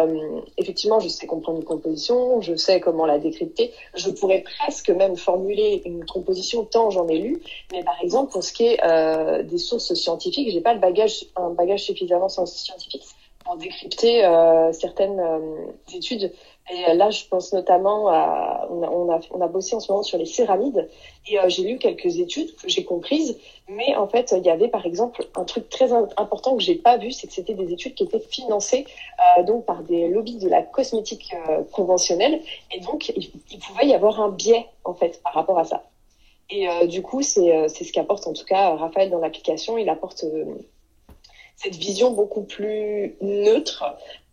[0.00, 3.72] euh, effectivement, je sais comprendre une composition, je sais comment la décrypter.
[3.94, 7.40] Je pourrais presque même formuler une composition tant j'en ai lu.
[7.72, 11.26] Mais par exemple, pour ce qui est euh, des sources scientifiques, j'ai pas le bagage,
[11.36, 13.04] un bagage suffisamment scientifique
[13.44, 15.22] pour décrypter euh, certaines
[15.94, 16.32] études.
[16.72, 20.18] Et là, je pense notamment à, on a, on a, bossé en ce moment sur
[20.18, 20.88] les céramides
[21.28, 23.38] et euh, j'ai lu quelques études que j'ai comprises,
[23.68, 26.96] mais en fait, il y avait par exemple un truc très important que j'ai pas
[26.96, 28.86] vu, c'est que c'était des études qui étaient financées
[29.38, 32.40] euh, donc par des lobbies de la cosmétique euh, conventionnelle
[32.72, 35.82] et donc il, pouvait y avoir un biais en fait par rapport à ça.
[36.50, 39.78] Et euh, du coup, c'est euh, ce qu'apporte en tout cas Raphaël dans l'application.
[39.78, 40.44] Il apporte euh,
[41.60, 43.84] cette vision beaucoup plus neutre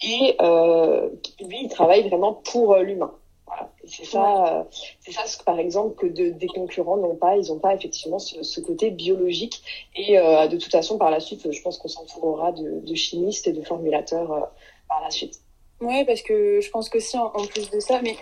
[0.01, 1.09] et euh,
[1.41, 3.13] lui il travaille vraiment pour euh, l'humain.
[3.45, 3.69] Voilà.
[3.85, 4.63] C'est ça euh,
[5.01, 7.35] c'est ça ce par exemple que de, des concurrents n'ont pas.
[7.35, 9.61] Ils n'ont pas effectivement ce, ce, côté biologique.
[9.95, 13.53] Et de toute façon par la suite je pense qu'on s'entourera de, de, chimistes et
[13.53, 14.49] de formulateurs
[14.87, 15.41] par la suite.
[15.79, 18.15] Ouais, parce que je pense que si en, en plus de ça, mais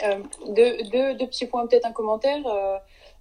[0.47, 2.43] deux, deux, deux petits points, peut-être un commentaire.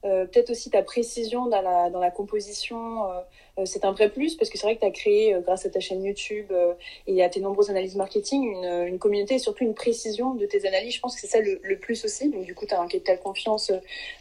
[0.04, 3.20] Euh, peut-être aussi ta précision dans la, dans la composition, euh,
[3.64, 5.70] c'est un vrai plus parce que c'est vrai que tu as créé, euh, grâce à
[5.70, 6.74] ta chaîne YouTube euh,
[7.06, 10.66] et à tes nombreuses analyses marketing, une, une communauté et surtout une précision de tes
[10.66, 10.94] analyses.
[10.94, 12.28] Je pense que c'est ça le, le, plus aussi.
[12.30, 13.70] Donc, du coup, tu as un capital confiance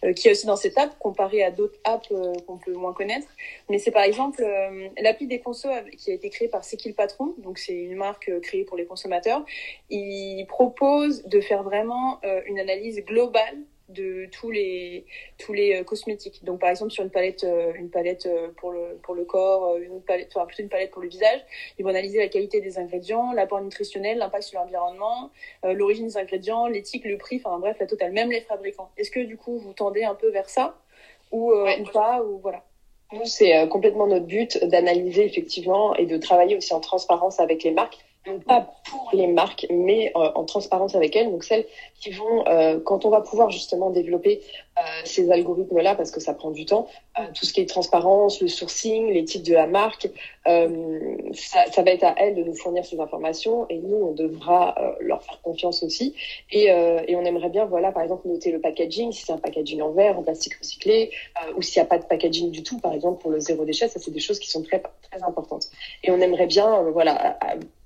[0.03, 2.93] euh, qui est aussi dans cette app comparé à d'autres apps euh, qu'on peut moins
[2.93, 3.27] connaître.
[3.69, 6.89] Mais c'est par exemple euh, l'appli des consos qui a été créée par C'est qui
[6.89, 7.33] le patron.
[7.37, 9.43] Donc, c'est une marque euh, créée pour les consommateurs.
[9.89, 13.57] Il propose de faire vraiment euh, une analyse globale
[13.93, 15.05] de tous les
[15.37, 16.43] tous les euh, cosmétiques.
[16.43, 19.77] Donc par exemple sur une palette euh, une palette euh, pour le pour le corps,
[19.77, 21.39] une palette enfin plutôt une palette pour le visage,
[21.77, 25.31] ils vont analyser la qualité des ingrédients, l'apport nutritionnel, l'impact sur l'environnement,
[25.63, 28.91] l'origine des ingrédients, l'éthique, le prix, enfin bref la totale, même les fabricants.
[28.97, 30.77] Est-ce que du coup vous tendez un peu vers ça
[31.31, 31.81] ou, ouais.
[31.81, 32.63] ou pas ou voilà.
[33.11, 37.71] Nous c'est complètement notre but d'analyser effectivement et de travailler aussi en transparence avec les
[37.71, 41.65] marques donc pas pour les marques, mais euh, en transparence avec elles, donc celles
[41.99, 44.41] qui vont, euh, quand on va pouvoir justement développer
[45.05, 46.87] ces algorithmes-là, parce que ça prend du temps,
[47.19, 50.09] euh, tout ce qui est transparence, le sourcing, les titres de la marque,
[50.47, 54.75] euh, ça, va être à elles de nous fournir ces informations, et nous, on devra
[54.79, 56.15] euh, leur faire confiance aussi,
[56.51, 59.81] et, et, on aimerait bien, voilà, par exemple, noter le packaging, si c'est un packaging
[59.81, 61.11] en verre, en plastique recyclé,
[61.55, 63.87] ou s'il n'y a pas de packaging du tout, par exemple, pour le zéro déchet,
[63.87, 65.67] ça c'est des choses qui sont très, très importantes.
[66.03, 67.37] Et on aimerait bien, voilà,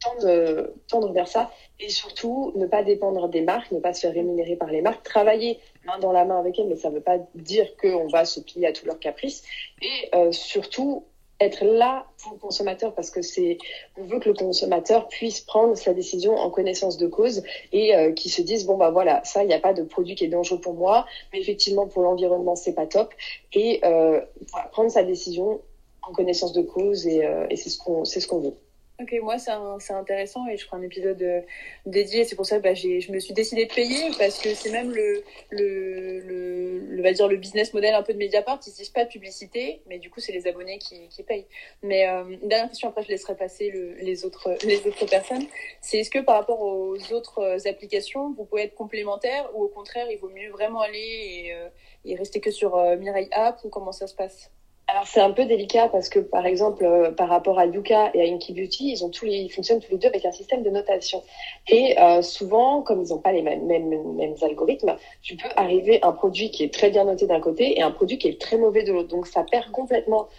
[0.02, 1.52] tendre, tendre vers ça.
[1.80, 5.04] Et surtout ne pas dépendre des marques, ne pas se faire rémunérer par les marques,
[5.04, 8.26] travailler main dans la main avec elles, mais ça ne veut pas dire qu'on va
[8.26, 9.44] se plier à tous leurs caprices
[9.82, 11.06] et euh, surtout
[11.40, 13.58] être là pour le consommateur parce que c'est
[13.96, 18.16] on veut que le consommateur puisse prendre sa décision en connaissance de cause et euh,
[18.16, 20.60] se dise bon bah voilà ça il n'y a pas de produit qui est dangereux
[20.60, 23.14] pour moi mais effectivement pour l'environnement c'est pas top
[23.54, 24.20] et euh,
[24.52, 25.62] voilà, prendre sa décision
[26.02, 28.54] en connaissance de cause et, euh, et c'est ce qu'on c'est ce qu'on veut.
[29.00, 31.42] Ok, moi c'est intéressant et je ferai un épisode euh,
[31.86, 32.24] dédié.
[32.24, 34.92] C'est pour ça que bah, je me suis décidée de payer parce que c'est même
[34.92, 38.60] le, le, le, va dire le business model un peu de Mediapart.
[38.66, 41.46] Ils disent pas de publicité, mais du coup c'est les abonnés qui, qui payent.
[41.84, 45.46] Mais euh, une dernière question, après je laisserai passer le, les, autres, les autres personnes.
[45.80, 50.08] C'est est-ce que par rapport aux autres applications, vous pouvez être complémentaire ou au contraire
[50.10, 50.98] il vaut mieux vraiment aller
[51.46, 51.70] et, euh,
[52.04, 54.50] et rester que sur euh, Mirai App ou comment ça se passe?
[54.90, 58.22] Alors c'est un peu délicat parce que par exemple euh, par rapport à Yuka et
[58.22, 60.64] à Inky Beauty, ils ont tous les, ils fonctionnent tous les deux avec un système
[60.64, 61.24] de notation.
[61.68, 66.02] Et euh, souvent, comme ils n'ont pas les mêmes, mêmes, mêmes algorithmes, tu peux arriver
[66.04, 68.40] à un produit qui est très bien noté d'un côté et un produit qui est
[68.40, 69.10] très mauvais de l'autre.
[69.10, 70.30] Donc ça perd complètement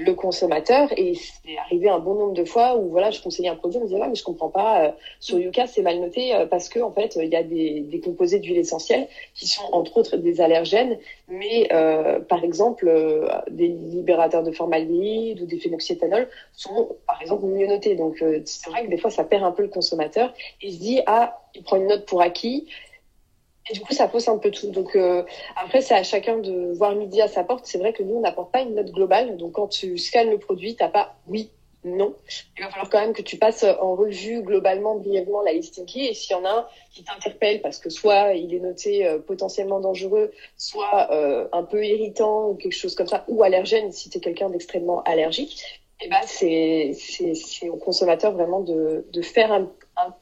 [0.00, 0.88] le consommateur.
[0.96, 3.82] Et c'est arrivé un bon nombre de fois où voilà je conseillais un produit on
[3.82, 4.90] me disait mais je comprends pas euh,
[5.20, 8.00] sur Yuka c'est mal noté euh, parce que en fait il y a des, des
[8.00, 10.98] composés d'huile essentielle qui sont entre autres des allergènes.
[11.28, 11.68] Mais
[12.28, 12.90] par exemple
[13.50, 17.94] des libérateurs de formaldéhyde ou des phénoxyéthanol sont par exemple mieux notés.
[17.94, 20.32] Donc c'est vrai que des fois ça perd un peu le consommateur.
[20.60, 22.66] Et il se dit ah il prend une note pour acquis
[23.70, 24.70] et du coup, ça pose un peu tout.
[24.70, 25.22] Donc euh,
[25.56, 27.66] après, c'est à chacun de voir midi à sa porte.
[27.66, 29.36] C'est vrai que nous, on n'apporte pas une note globale.
[29.36, 31.50] Donc quand tu scannes le produit, t'as pas oui,
[31.84, 32.14] non.
[32.58, 36.10] Il va falloir quand même que tu passes en revue globalement, brièvement, la listing key.
[36.10, 39.18] Et s'il y en a un qui t'interpelle parce que soit il est noté euh,
[39.18, 44.10] potentiellement dangereux, soit euh, un peu irritant ou quelque chose comme ça, ou allergène si
[44.10, 45.62] tu es quelqu'un d'extrêmement allergique,
[46.02, 49.70] et ben c'est c'est au consommateur vraiment de, de faire un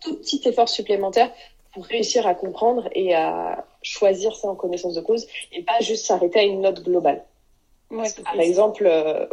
[0.01, 1.31] tout petit effort supplémentaire
[1.79, 6.07] pour réussir à comprendre et à choisir ça en connaissance de cause et pas juste
[6.07, 7.25] s'arrêter à une note globale.
[7.91, 9.27] Ouais, par exemple, euh,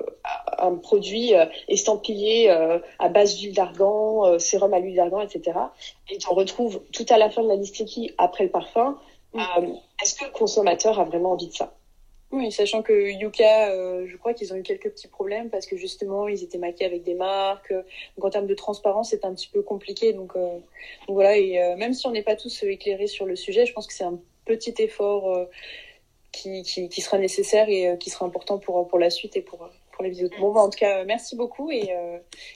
[0.59, 5.57] un produit euh, estampillé euh, à base d'huile d'argan, euh, sérum à l'huile d'argan, etc.
[6.09, 8.97] Et tu en retrouves tout à la fin de la liste qui après le parfum.
[9.33, 9.41] Mm.
[10.01, 11.73] Est-ce que le consommateur a vraiment envie de ça?
[12.31, 15.77] Oui, sachant que Yuka, euh, je crois qu'ils ont eu quelques petits problèmes parce que
[15.77, 17.71] justement, ils étaient maqués avec des marques.
[17.71, 20.11] Donc en termes de transparence, c'est un petit peu compliqué.
[20.13, 20.57] Donc, euh,
[21.07, 23.87] voilà, et euh, même si on n'est pas tous éclairés sur le sujet, je pense
[23.87, 25.47] que c'est un petit effort
[26.31, 30.03] qui, qui, sera nécessaire et qui sera important pour, pour la suite et pour, pour
[30.03, 30.29] les vidéos.
[30.39, 31.89] Bon, bah, en tout cas, merci beaucoup et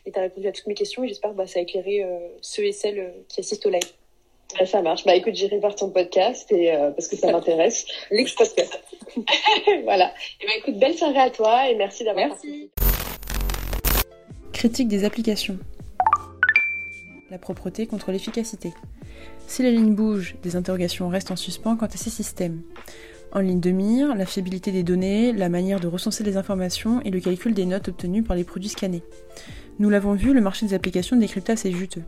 [0.05, 2.05] tu as répondu à toutes mes questions et j'espère que bah, ça a éclairé
[2.41, 3.91] ceux et celles qui assistent au live.
[4.57, 5.05] Bah, ça marche.
[5.05, 7.85] Bah écoute, j'irai voir ton podcast et euh, parce que ça m'intéresse.
[8.09, 8.79] L'ex-podcast.
[9.83, 10.13] voilà.
[10.41, 12.71] Et bah écoute, belle soirée à toi et merci d'avoir Merci.
[14.53, 15.57] Critique des applications.
[17.29, 18.73] La propreté contre l'efficacité.
[19.47, 22.61] Si la ligne bouge, des interrogations restent en suspens quant à ces systèmes.
[23.31, 27.11] En ligne de mire, la fiabilité des données, la manière de recenser les informations et
[27.11, 29.03] le calcul des notes obtenues par les produits scannés.
[29.77, 32.03] Nous l'avons vu, le marché des applications décryptage est juteux.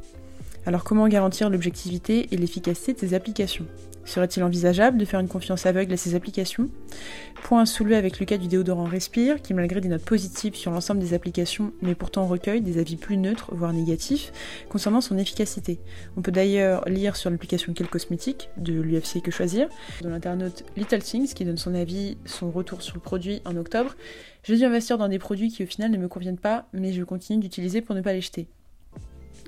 [0.65, 3.65] Alors comment garantir l'objectivité et l'efficacité de ces applications?
[4.05, 6.69] Serait-il envisageable de faire une confiance aveugle à ces applications?
[7.43, 10.99] Point soulevé avec le cas du déodorant Respire, qui malgré des notes positives sur l'ensemble
[10.99, 14.31] des applications, mais pourtant recueille des avis plus neutres, voire négatifs,
[14.69, 15.79] concernant son efficacité.
[16.17, 19.67] On peut d'ailleurs lire sur l'application Quel Cosmétique, de l'UFC Que Choisir,
[20.01, 23.95] de l'internaute Little Things, qui donne son avis, son retour sur le produit en octobre.
[24.43, 27.03] J'ai dû investir dans des produits qui au final ne me conviennent pas, mais je
[27.03, 28.47] continue d'utiliser pour ne pas les jeter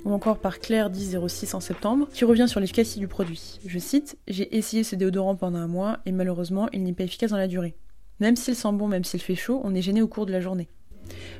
[0.05, 3.59] ou encore par Claire 1006 en septembre, qui revient sur l'efficacité du produit.
[3.65, 7.31] Je cite J'ai essayé ce déodorant pendant un mois et malheureusement il n'est pas efficace
[7.31, 7.75] dans la durée.
[8.19, 10.39] Même s'il sent bon, même s'il fait chaud, on est gêné au cours de la
[10.39, 10.69] journée.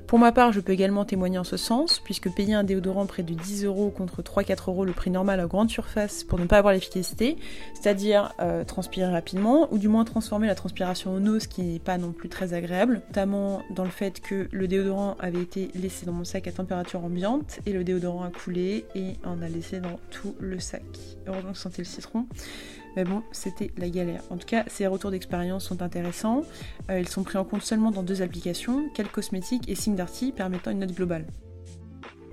[0.08, 3.24] Pour ma part, je peux également témoigner en ce sens, puisque payer un déodorant près
[3.24, 6.58] de 10 euros contre 3-4 euros le prix normal à grande surface pour ne pas
[6.58, 7.38] avoir l'efficacité,
[7.74, 11.80] c'est-à-dire euh, transpirer rapidement, ou du moins transformer la transpiration en eau, ce qui n'est
[11.80, 16.06] pas non plus très agréable, notamment dans le fait que le déodorant avait été laissé
[16.06, 19.80] dans mon sac à température ambiante, et le déodorant a coulé et en a laissé
[19.80, 20.84] dans tout le sac.
[21.28, 22.26] Heureusement que je sentais le citron.
[22.96, 24.22] Mais bon, c'était la galère.
[24.30, 26.44] En tout cas, ces retours d'expérience sont intéressants.
[26.90, 30.72] Euh, ils sont pris en compte seulement dans deux applications, Quel Cosmétique et SingDarty, permettant
[30.72, 31.26] une note globale.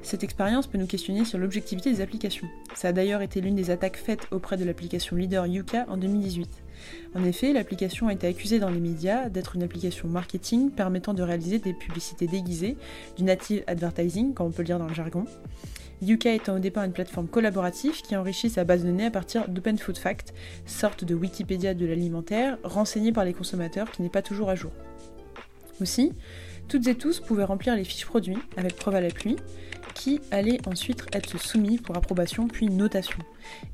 [0.02, 2.48] Cette expérience peut nous questionner sur l'objectivité des applications.
[2.74, 6.48] Ça a d'ailleurs été l'une des attaques faites auprès de l'application leader Yuka en 2018.
[7.14, 11.22] En effet, l'application a été accusée dans les médias d'être une application marketing permettant de
[11.22, 12.76] réaliser des publicités déguisées,
[13.16, 15.26] du native advertising, comme on peut le dire dans le jargon.
[16.02, 19.48] Yuka étant au départ une plateforme collaborative qui enrichit sa base de données à partir
[19.48, 20.32] d'Open Food Fact,
[20.66, 24.72] sorte de Wikipédia de l'alimentaire, renseignée par les consommateurs qui n'est pas toujours à jour.
[25.80, 26.12] Aussi,
[26.68, 29.34] Toutes et tous pouvaient remplir les fiches produits avec preuve à l'appui,
[29.94, 33.18] qui allaient ensuite être soumis pour approbation puis notation.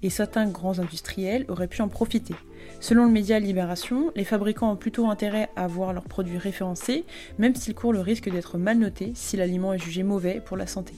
[0.02, 2.34] Et certains grands industriels auraient pu en profiter.
[2.80, 7.04] Selon le média Libération, les fabricants ont plutôt intérêt à voir leurs produits référencés,
[7.38, 10.66] même s'ils courent le risque d'être mal notés si l'aliment est jugé mauvais pour la
[10.66, 10.94] santé.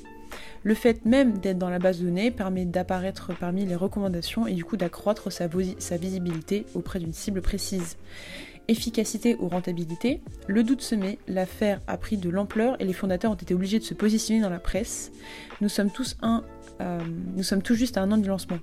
[0.62, 4.54] Le fait même d'être dans la base de données permet d'apparaître parmi les recommandations et
[4.54, 5.46] du coup d'accroître sa,
[5.96, 7.96] visibilité auprès d'une cible précise
[8.68, 13.30] efficacité ou rentabilité, le doute se met, l'affaire a pris de l'ampleur et les fondateurs
[13.32, 15.10] ont été obligés de se positionner dans la presse.
[15.62, 16.44] Nous sommes tous un
[16.80, 17.00] euh,
[17.34, 18.58] nous sommes tout juste à un an du lancement.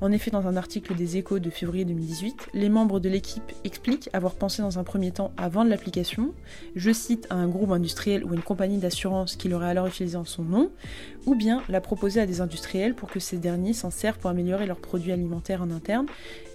[0.00, 4.08] En effet, dans un article des Échos de février 2018, les membres de l'équipe expliquent
[4.12, 6.32] avoir pensé dans un premier temps à vendre l'application,
[6.76, 10.24] je cite à un groupe industriel ou une compagnie d'assurance qui l'aurait alors utilisé en
[10.24, 10.70] son nom,
[11.26, 14.66] ou bien la proposer à des industriels pour que ces derniers s'en servent pour améliorer
[14.66, 16.06] leurs produits alimentaires en interne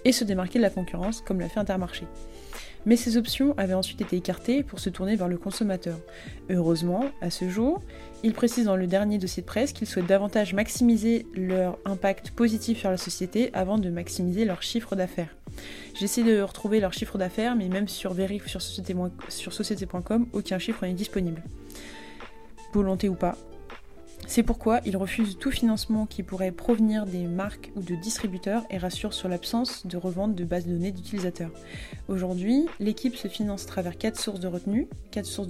[0.04, 2.06] et se démarquer de la concurrence comme l'a fait Intermarché
[2.86, 5.98] mais ces options avaient ensuite été écartées pour se tourner vers le consommateur.
[6.50, 7.82] Heureusement, à ce jour,
[8.22, 12.78] ils précisent dans le dernier dossier de presse qu'ils souhaitent davantage maximiser leur impact positif
[12.78, 15.34] sur la société avant de maximiser leur chiffre d'affaires.
[15.94, 18.60] J'essaie de retrouver leur chiffre d'affaires, mais même sur Verif sur
[19.52, 21.42] société.com, aucun chiffre n'est disponible.
[22.72, 23.36] Volonté ou pas,
[24.26, 28.78] c'est pourquoi il refuse tout financement qui pourrait provenir des marques ou de distributeurs et
[28.78, 31.50] rassure sur l'absence de revente de bases de données d'utilisateurs.
[32.08, 35.44] Aujourd'hui, l'équipe se finance à travers quatre sources de revenus, quatre sources.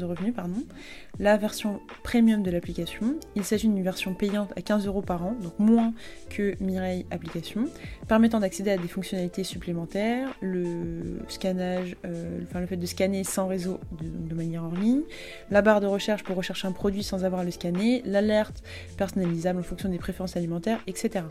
[1.21, 5.37] La version premium de l'application, il s'agit d'une version payante à 15 euros par an,
[5.41, 5.93] donc moins
[6.29, 7.67] que Mireille Application,
[8.09, 13.79] permettant d'accéder à des fonctionnalités supplémentaires, le scannage, euh, le fait de scanner sans réseau
[13.93, 15.03] de, de manière en ligne,
[15.51, 18.64] la barre de recherche pour rechercher un produit sans avoir à le scanner, l'alerte
[18.97, 21.25] personnalisable en fonction des préférences alimentaires, etc.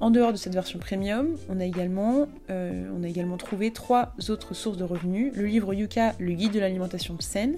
[0.00, 4.12] En dehors de cette version premium, on a également, euh, on a également trouvé trois
[4.28, 5.32] autres sources de revenus.
[5.34, 7.56] Le livre Yuka, le guide de l'alimentation saine,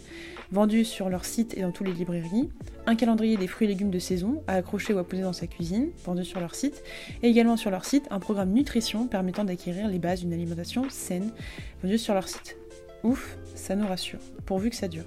[0.53, 2.51] vendu sur leur site et dans toutes les librairies.
[2.87, 5.47] Un calendrier des fruits et légumes de saison à accrocher ou à poser dans sa
[5.47, 6.85] cuisine, vendu sur leur site.
[7.23, 11.31] Et également sur leur site, un programme nutrition permettant d'acquérir les bases d'une alimentation saine,
[11.83, 12.57] vendu sur leur site.
[13.03, 15.05] Ouf, ça nous rassure, pourvu que ça dure.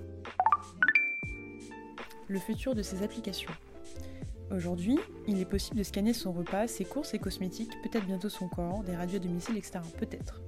[2.27, 3.51] Le futur de ces applications.
[4.51, 4.97] Aujourd'hui,
[5.27, 8.83] il est possible de scanner son repas, ses courses et cosmétiques, peut-être bientôt son corps,
[8.83, 9.79] des radios à domicile, etc.
[9.97, 10.41] Peut-être.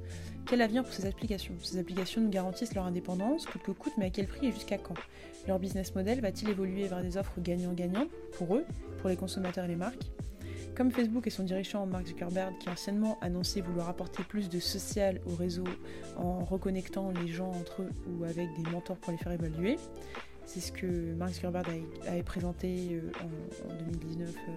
[0.48, 1.54] Quel avenir pour ces applications?
[1.62, 4.80] Ces applications nous garantissent leur indépendance, coûte que coûte, mais à quel prix et jusqu'à
[4.80, 4.96] quand?
[5.48, 8.66] Leur business model va-t-il évoluer vers des offres gagnant-gagnant pour eux,
[9.00, 10.12] pour les consommateurs et les marques?
[10.76, 15.20] Comme Facebook et son dirigeant Mark Zuckerberg qui anciennement annoncé vouloir apporter plus de social
[15.28, 15.66] au réseau
[16.18, 19.78] en reconnectant les gens entre eux ou avec des mentors pour les faire évaluer,
[20.52, 21.66] c'est ce que Mark Zuckerberg
[22.06, 23.12] avait présenté euh,
[23.70, 24.52] en, 2019, euh,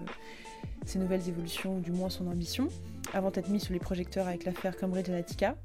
[0.85, 2.67] ses nouvelles évolutions, ou du moins son ambition,
[3.13, 5.55] avant d'être mis sous les projecteurs avec l'affaire Cambridge Analytica.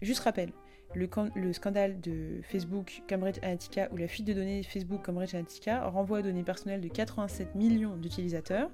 [0.00, 0.52] Juste rappel,
[0.94, 5.88] le, le, scandale de Facebook Cambridge Analytica ou la fuite de données Facebook Cambridge Analytica
[5.88, 8.70] renvoie aux données personnelles de 87 millions d'utilisateurs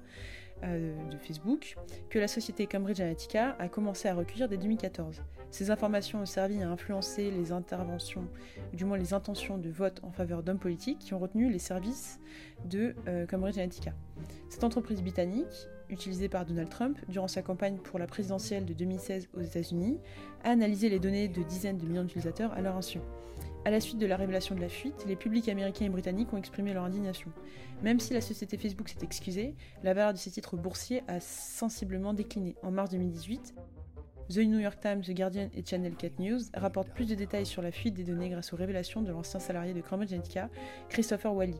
[0.63, 1.75] euh, de Facebook
[2.09, 5.23] que la société Cambridge Analytica a commencé à recueillir dès 2014.
[5.51, 8.27] Ces informations ont servi à influencer les interventions,
[8.73, 12.19] du moins les intentions de vote en faveur d'hommes politiques qui ont retenu les services
[12.65, 13.93] de euh, Cambridge Analytica.
[14.49, 19.29] Cette entreprise britannique, utilisée par Donald Trump durant sa campagne pour la présidentielle de 2016
[19.35, 19.99] aux États-Unis,
[20.43, 22.99] a analysé les données de dizaines de millions d'utilisateurs à leur insu.
[23.65, 26.37] À la suite de la révélation de la fuite, les publics américains et britanniques ont
[26.37, 27.31] exprimé leur indignation.
[27.83, 32.13] Même si la société Facebook s'est excusée, la valeur de ses titres boursiers a sensiblement
[32.13, 32.55] décliné.
[32.63, 33.55] En mars 2018,
[34.29, 37.63] The New York Times, The Guardian et Channel 4 News rapportent plus de détails sur
[37.63, 40.49] la fuite des données grâce aux révélations de l'ancien salarié de Cambridge Analytica,
[40.87, 41.59] Christopher Wally,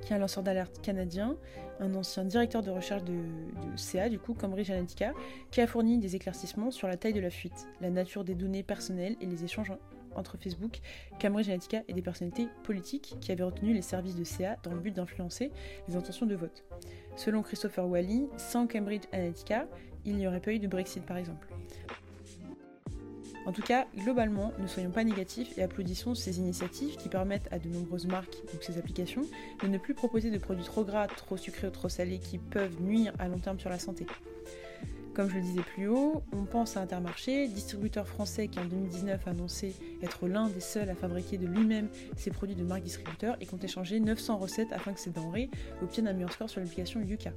[0.00, 1.36] qui est un lanceur d'alerte canadien,
[1.78, 5.12] un ancien directeur de recherche de, de, CA, du coup Cambridge Analytica,
[5.50, 8.62] qui a fourni des éclaircissements sur la taille de la fuite, la nature des données
[8.62, 9.72] personnelles et les échanges
[10.14, 10.80] entre Facebook,
[11.20, 14.80] Cambridge Analytica et des personnalités politiques qui avaient retenu les services de CA dans le
[14.80, 15.52] but d'influencer
[15.86, 16.64] les intentions de vote.
[17.16, 19.66] Selon Christopher Wally, sans Cambridge Analytica,
[20.08, 21.46] il n'y aurait pas eu de Brexit par exemple.
[23.46, 27.58] En tout cas, globalement, ne soyons pas négatifs et applaudissons ces initiatives qui permettent à
[27.58, 29.22] de nombreuses marques, donc ces applications,
[29.62, 32.82] de ne plus proposer de produits trop gras, trop sucrés ou trop salés qui peuvent
[32.82, 34.06] nuire à long terme sur la santé.
[35.14, 39.26] Comme je le disais plus haut, on pense à Intermarché, distributeur français qui en 2019
[39.26, 43.36] a annoncé être l'un des seuls à fabriquer de lui-même ses produits de marque distributeur
[43.40, 45.50] et compte échanger 900 recettes afin que ces denrées
[45.82, 47.32] obtiennent un meilleur score sur l'application Yuka.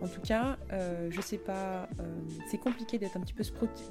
[0.00, 2.20] En tout cas, euh, je sais pas, euh,
[2.50, 3.44] c'est compliqué d'être un petit peu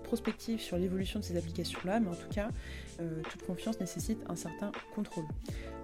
[0.04, 2.50] prospectif sur l'évolution de ces applications-là, mais en tout cas,
[3.00, 5.26] euh, toute confiance nécessite un certain contrôle.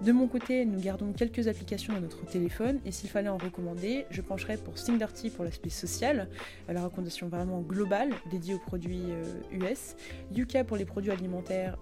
[0.02, 4.06] De mon côté, nous gardons quelques applications dans notre téléphone, et s'il fallait en recommander,
[4.10, 6.28] je pencherais pour SingDirty pour l'aspect social,
[6.68, 9.04] la recommandation vraiment globale dédiée aux produits
[9.52, 9.94] US,
[10.34, 11.78] Yuka pour les produits alimentaires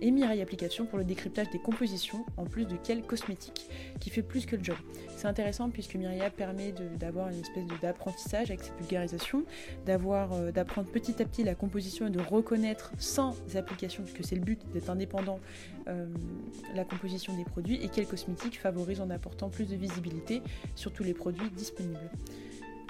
[0.00, 3.68] et Mirai Application pour le décryptage des compositions, en plus de quel cosmétique
[4.00, 4.76] qui fait plus que le job.
[5.16, 9.44] C'est intéressant puisque Myriad permet d'avoir une espèce d'apprentissage avec cette vulgarisation,
[9.88, 14.42] euh, d'apprendre petit à petit la composition et de reconnaître sans applications, puisque c'est le
[14.42, 15.40] but d'être indépendant,
[15.88, 16.06] euh,
[16.74, 20.42] la composition des produits et quel cosmétique favorise en apportant plus de visibilité
[20.74, 22.10] sur tous les produits disponibles.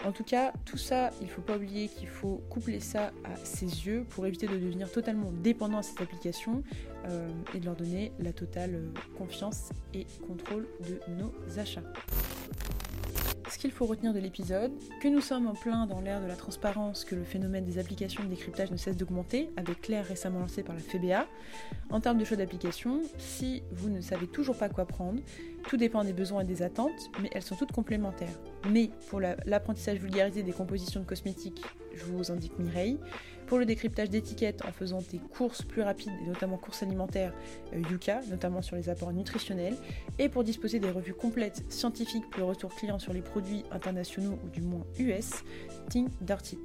[0.05, 3.37] En tout cas, tout ça, il ne faut pas oublier qu'il faut coupler ça à
[3.45, 6.63] ses yeux pour éviter de devenir totalement dépendant à cette application
[7.07, 8.83] euh, et de leur donner la totale
[9.17, 11.83] confiance et contrôle de nos achats
[13.57, 16.37] ce qu'il faut retenir de l'épisode, que nous sommes en plein dans l'ère de la
[16.37, 20.63] transparence, que le phénomène des applications de décryptage ne cesse d'augmenter, avec Claire récemment lancée
[20.63, 21.27] par la FBA.
[21.89, 25.23] En termes de choix d'application, si vous ne savez toujours pas quoi prendre,
[25.69, 28.39] tout dépend des besoins et des attentes, mais elles sont toutes complémentaires.
[28.69, 31.63] Mais pour l'apprentissage vulgarisé des compositions de cosmétiques,
[31.95, 32.99] je vous indique Mireille.
[33.47, 37.33] Pour le décryptage d'étiquettes en faisant des courses plus rapides, et notamment courses alimentaires,
[37.73, 39.77] euh, Yuka, notamment sur les apports nutritionnels.
[40.19, 44.39] Et pour disposer des revues complètes scientifiques pour le retour client sur les produits internationaux
[44.45, 45.45] ou du moins US,
[45.89, 46.59] Ting Dirty.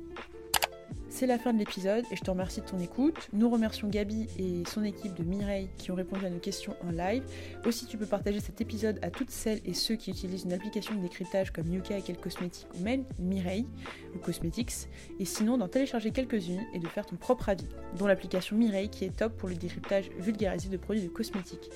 [1.09, 3.29] C'est la fin de l'épisode et je te remercie de ton écoute.
[3.33, 6.91] Nous remercions Gabi et son équipe de Mireille qui ont répondu à nos questions en
[6.91, 7.21] live.
[7.65, 10.95] Aussi, tu peux partager cet épisode à toutes celles et ceux qui utilisent une application
[10.95, 13.67] de décryptage comme Yuka et quelques cosmétiques ou même Mireille
[14.15, 14.87] ou Cosmetics.
[15.19, 17.67] Et sinon, d'en télécharger quelques-unes et de faire ton propre avis,
[17.97, 21.69] dont l'application Mireille qui est top pour le décryptage vulgarisé de produits de cosmétiques.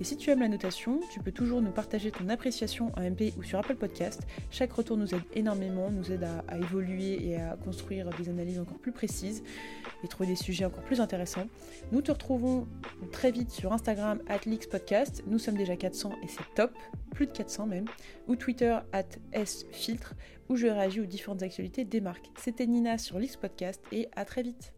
[0.00, 3.32] Et si tu aimes la notation, tu peux toujours nous partager ton appréciation en MP
[3.38, 4.22] ou sur Apple Podcast.
[4.50, 8.60] Chaque retour nous aide énormément, nous aide à, à évoluer et à construire des analyses
[8.62, 9.42] encore plus précises
[10.02, 11.46] et trouver des sujets encore plus intéressants.
[11.90, 12.66] Nous te retrouvons
[13.10, 15.24] très vite sur Instagram @lixpodcast.
[15.26, 16.72] Nous sommes déjà 400 et c'est top,
[17.12, 17.84] plus de 400 même,
[18.28, 18.78] ou Twitter
[19.44, 20.14] @sfiltre
[20.48, 22.30] où je réagis aux différentes actualités des marques.
[22.36, 24.72] C'était Nina sur Lix Podcast et à très vite.